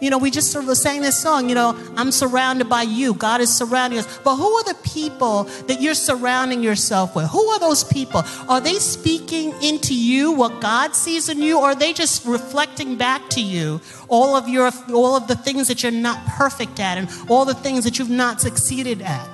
You 0.00 0.10
know, 0.10 0.18
we 0.18 0.30
just 0.30 0.52
sort 0.52 0.68
of 0.68 0.76
sang 0.76 1.00
this 1.00 1.18
song, 1.18 1.48
you 1.48 1.54
know, 1.54 1.74
I'm 1.96 2.12
surrounded 2.12 2.68
by 2.68 2.82
you. 2.82 3.14
God 3.14 3.40
is 3.40 3.54
surrounding 3.54 3.98
us. 3.98 4.18
But 4.18 4.36
who 4.36 4.46
are 4.46 4.64
the 4.64 4.76
people 4.84 5.44
that 5.68 5.80
you're 5.80 5.94
surrounding 5.94 6.62
yourself 6.62 7.16
with? 7.16 7.30
Who 7.30 7.42
are 7.48 7.58
those 7.58 7.82
people? 7.82 8.22
Are 8.48 8.60
they 8.60 8.74
speaking 8.74 9.54
into 9.62 9.94
you 9.94 10.32
what 10.32 10.60
God 10.60 10.94
sees 10.94 11.30
in 11.30 11.40
you, 11.40 11.58
or 11.58 11.68
are 11.68 11.74
they 11.74 11.94
just 11.94 12.26
reflecting 12.26 12.96
back 12.96 13.28
to 13.30 13.40
you 13.42 13.80
all 14.08 14.36
of 14.36 14.48
your 14.48 14.70
all 14.92 15.16
of 15.16 15.28
the 15.28 15.36
things 15.36 15.68
that 15.68 15.82
you're 15.82 15.92
not 15.92 16.24
perfect 16.26 16.78
at 16.78 16.98
and 16.98 17.08
all 17.30 17.44
the 17.44 17.54
things 17.54 17.84
that 17.84 17.98
you've 17.98 18.10
not 18.10 18.40
succeeded 18.40 19.00
at? 19.00 19.26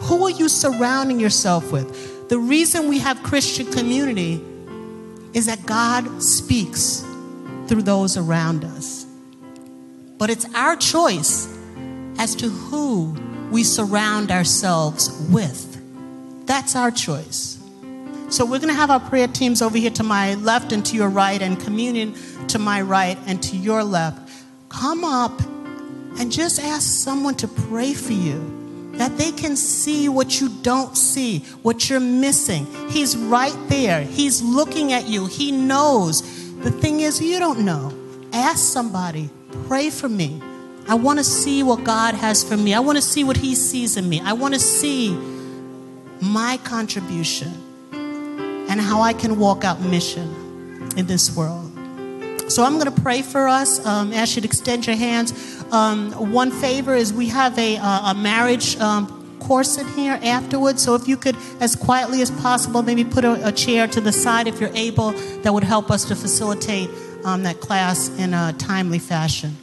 Who 0.00 0.24
are 0.26 0.30
you 0.30 0.48
surrounding 0.48 1.20
yourself 1.20 1.70
with? 1.70 2.28
The 2.28 2.38
reason 2.38 2.88
we 2.88 2.98
have 2.98 3.22
Christian 3.22 3.70
community 3.72 4.44
is 5.34 5.46
that 5.46 5.64
God 5.66 6.22
speaks 6.22 7.04
through 7.68 7.82
those 7.82 8.16
around 8.16 8.64
us. 8.64 9.07
But 10.18 10.30
it's 10.30 10.52
our 10.54 10.76
choice 10.76 11.48
as 12.18 12.34
to 12.36 12.48
who 12.48 13.16
we 13.50 13.62
surround 13.62 14.30
ourselves 14.30 15.10
with. 15.30 15.64
That's 16.46 16.74
our 16.74 16.90
choice. 16.90 17.58
So 18.28 18.44
we're 18.44 18.58
going 18.58 18.68
to 18.68 18.74
have 18.74 18.90
our 18.90 19.00
prayer 19.00 19.28
teams 19.28 19.62
over 19.62 19.78
here 19.78 19.90
to 19.92 20.02
my 20.02 20.34
left 20.34 20.72
and 20.72 20.84
to 20.86 20.96
your 20.96 21.08
right, 21.08 21.40
and 21.40 21.58
communion 21.58 22.14
to 22.48 22.58
my 22.58 22.82
right 22.82 23.16
and 23.26 23.42
to 23.44 23.56
your 23.56 23.82
left. 23.82 24.30
Come 24.68 25.04
up 25.04 25.40
and 26.18 26.30
just 26.30 26.60
ask 26.60 26.82
someone 26.82 27.36
to 27.36 27.48
pray 27.48 27.94
for 27.94 28.12
you 28.12 28.90
that 28.94 29.16
they 29.16 29.30
can 29.30 29.56
see 29.56 30.08
what 30.08 30.40
you 30.40 30.48
don't 30.62 30.96
see, 30.96 31.38
what 31.62 31.88
you're 31.88 32.00
missing. 32.00 32.66
He's 32.90 33.16
right 33.16 33.56
there. 33.68 34.02
He's 34.02 34.42
looking 34.42 34.92
at 34.92 35.06
you. 35.06 35.26
He 35.26 35.52
knows. 35.52 36.22
The 36.58 36.70
thing 36.70 37.00
is, 37.00 37.22
you 37.22 37.38
don't 37.38 37.60
know. 37.60 37.92
Ask 38.32 38.58
somebody 38.58 39.30
Pray 39.68 39.90
for 39.90 40.08
me. 40.08 40.40
I 40.88 40.94
want 40.94 41.18
to 41.18 41.24
see 41.24 41.62
what 41.62 41.84
God 41.84 42.14
has 42.14 42.42
for 42.42 42.56
me. 42.56 42.72
I 42.72 42.80
want 42.80 42.96
to 42.96 43.02
see 43.02 43.22
what 43.22 43.36
He 43.36 43.54
sees 43.54 43.98
in 43.98 44.08
me. 44.08 44.18
I 44.18 44.32
want 44.32 44.54
to 44.54 44.60
see 44.60 45.14
my 46.22 46.58
contribution 46.64 47.52
and 47.92 48.80
how 48.80 49.02
I 49.02 49.12
can 49.12 49.38
walk 49.38 49.64
out 49.64 49.82
mission 49.82 50.90
in 50.96 51.04
this 51.04 51.36
world. 51.36 51.70
So 52.50 52.64
I'm 52.64 52.78
going 52.78 52.90
to 52.90 53.00
pray 53.02 53.20
for 53.20 53.46
us. 53.46 53.84
Um, 53.84 54.14
ask 54.14 54.36
you 54.36 54.40
to 54.40 54.48
extend 54.48 54.86
your 54.86 54.96
hands. 54.96 55.62
Um, 55.70 56.12
one 56.32 56.50
favor 56.50 56.94
is 56.94 57.12
we 57.12 57.28
have 57.28 57.58
a, 57.58 57.76
a 57.76 58.14
marriage 58.16 58.78
um, 58.78 59.38
course 59.38 59.76
in 59.76 59.86
here 59.88 60.18
afterwards. 60.22 60.82
So 60.82 60.94
if 60.94 61.06
you 61.06 61.18
could, 61.18 61.36
as 61.60 61.76
quietly 61.76 62.22
as 62.22 62.30
possible, 62.30 62.82
maybe 62.82 63.04
put 63.04 63.26
a, 63.26 63.48
a 63.48 63.52
chair 63.52 63.86
to 63.86 64.00
the 64.00 64.12
side 64.12 64.46
if 64.46 64.62
you're 64.62 64.74
able, 64.74 65.10
that 65.42 65.52
would 65.52 65.64
help 65.64 65.90
us 65.90 66.06
to 66.06 66.16
facilitate 66.16 66.88
um, 67.24 67.42
that 67.42 67.60
class 67.60 68.08
in 68.18 68.34
a 68.34 68.54
timely 68.58 68.98
fashion. 68.98 69.56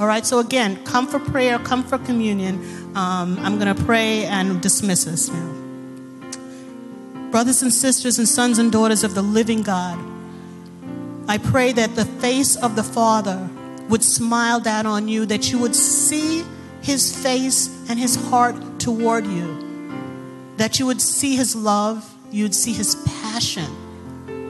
All 0.00 0.06
right, 0.06 0.24
so 0.24 0.38
again, 0.38 0.84
come 0.84 1.08
for 1.08 1.18
prayer, 1.18 1.58
come 1.58 1.82
for 1.82 1.98
communion. 1.98 2.56
Um, 2.96 3.36
I'm 3.40 3.58
going 3.58 3.74
to 3.74 3.84
pray 3.84 4.26
and 4.26 4.60
dismiss 4.62 5.06
us 5.06 5.28
now. 5.28 5.54
Brothers 7.30 7.62
and 7.62 7.72
sisters 7.72 8.18
and 8.18 8.28
sons 8.28 8.58
and 8.58 8.70
daughters 8.70 9.02
of 9.02 9.14
the 9.14 9.22
living 9.22 9.62
God, 9.62 9.98
I 11.28 11.38
pray 11.38 11.72
that 11.72 11.96
the 11.96 12.04
face 12.04 12.56
of 12.56 12.76
the 12.76 12.82
Father 12.84 13.50
would 13.88 14.04
smile 14.04 14.60
down 14.60 14.86
on 14.86 15.08
you, 15.08 15.26
that 15.26 15.50
you 15.50 15.58
would 15.58 15.74
see 15.74 16.44
his 16.80 17.14
face 17.22 17.68
and 17.90 17.98
his 17.98 18.14
heart 18.14 18.56
toward 18.78 19.26
you, 19.26 19.98
that 20.58 20.78
you 20.78 20.86
would 20.86 21.00
see 21.00 21.36
his 21.36 21.56
love, 21.56 22.08
you 22.30 22.44
would 22.44 22.54
see 22.54 22.72
his 22.72 22.94
passion, 23.20 23.66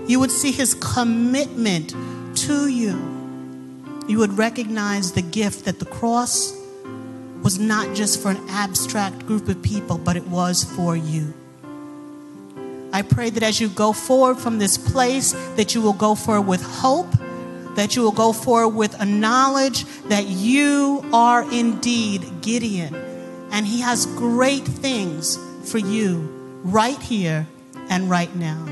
you 0.06 0.20
would 0.20 0.30
see 0.30 0.52
his 0.52 0.74
commitment 0.74 1.94
to 2.46 2.68
you, 2.68 2.96
you 4.08 4.18
would 4.18 4.38
recognize 4.38 5.12
the 5.12 5.22
gift 5.22 5.64
that 5.64 5.78
the 5.78 5.84
cross 5.84 6.56
was 7.42 7.58
not 7.58 7.94
just 7.94 8.20
for 8.20 8.30
an 8.30 8.48
abstract 8.48 9.26
group 9.26 9.48
of 9.48 9.62
people, 9.62 9.98
but 9.98 10.16
it 10.16 10.26
was 10.26 10.64
for 10.64 10.96
you. 10.96 11.32
I 12.92 13.02
pray 13.02 13.30
that 13.30 13.42
as 13.42 13.60
you 13.60 13.68
go 13.68 13.92
forward 13.92 14.38
from 14.38 14.58
this 14.58 14.78
place, 14.78 15.32
that 15.56 15.74
you 15.74 15.82
will 15.82 15.92
go 15.92 16.14
forward 16.14 16.48
with 16.48 16.62
hope, 16.62 17.10
that 17.76 17.94
you 17.94 18.02
will 18.02 18.12
go 18.12 18.32
forward 18.32 18.74
with 18.74 18.98
a 19.00 19.04
knowledge 19.04 19.84
that 20.08 20.26
you 20.26 21.04
are 21.12 21.50
indeed 21.52 22.26
Gideon, 22.40 22.94
and 23.52 23.66
he 23.66 23.80
has 23.80 24.06
great 24.06 24.64
things 24.64 25.38
for 25.70 25.78
you 25.78 26.28
right 26.64 27.00
here 27.00 27.46
and 27.88 28.10
right 28.10 28.34
now. 28.34 28.64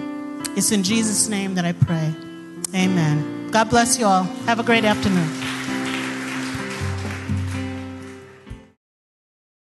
It's 0.57 0.73
in 0.73 0.83
Jesus' 0.83 1.29
name 1.29 1.55
that 1.55 1.65
I 1.65 1.73
pray. 1.73 2.15
Amen. 2.75 3.46
God 3.57 3.71
bless 3.71 3.99
you 3.99 4.05
all. 4.05 4.25
Have 4.45 4.61
a 4.61 4.63
great 4.63 4.85
afternoon. 4.85 5.46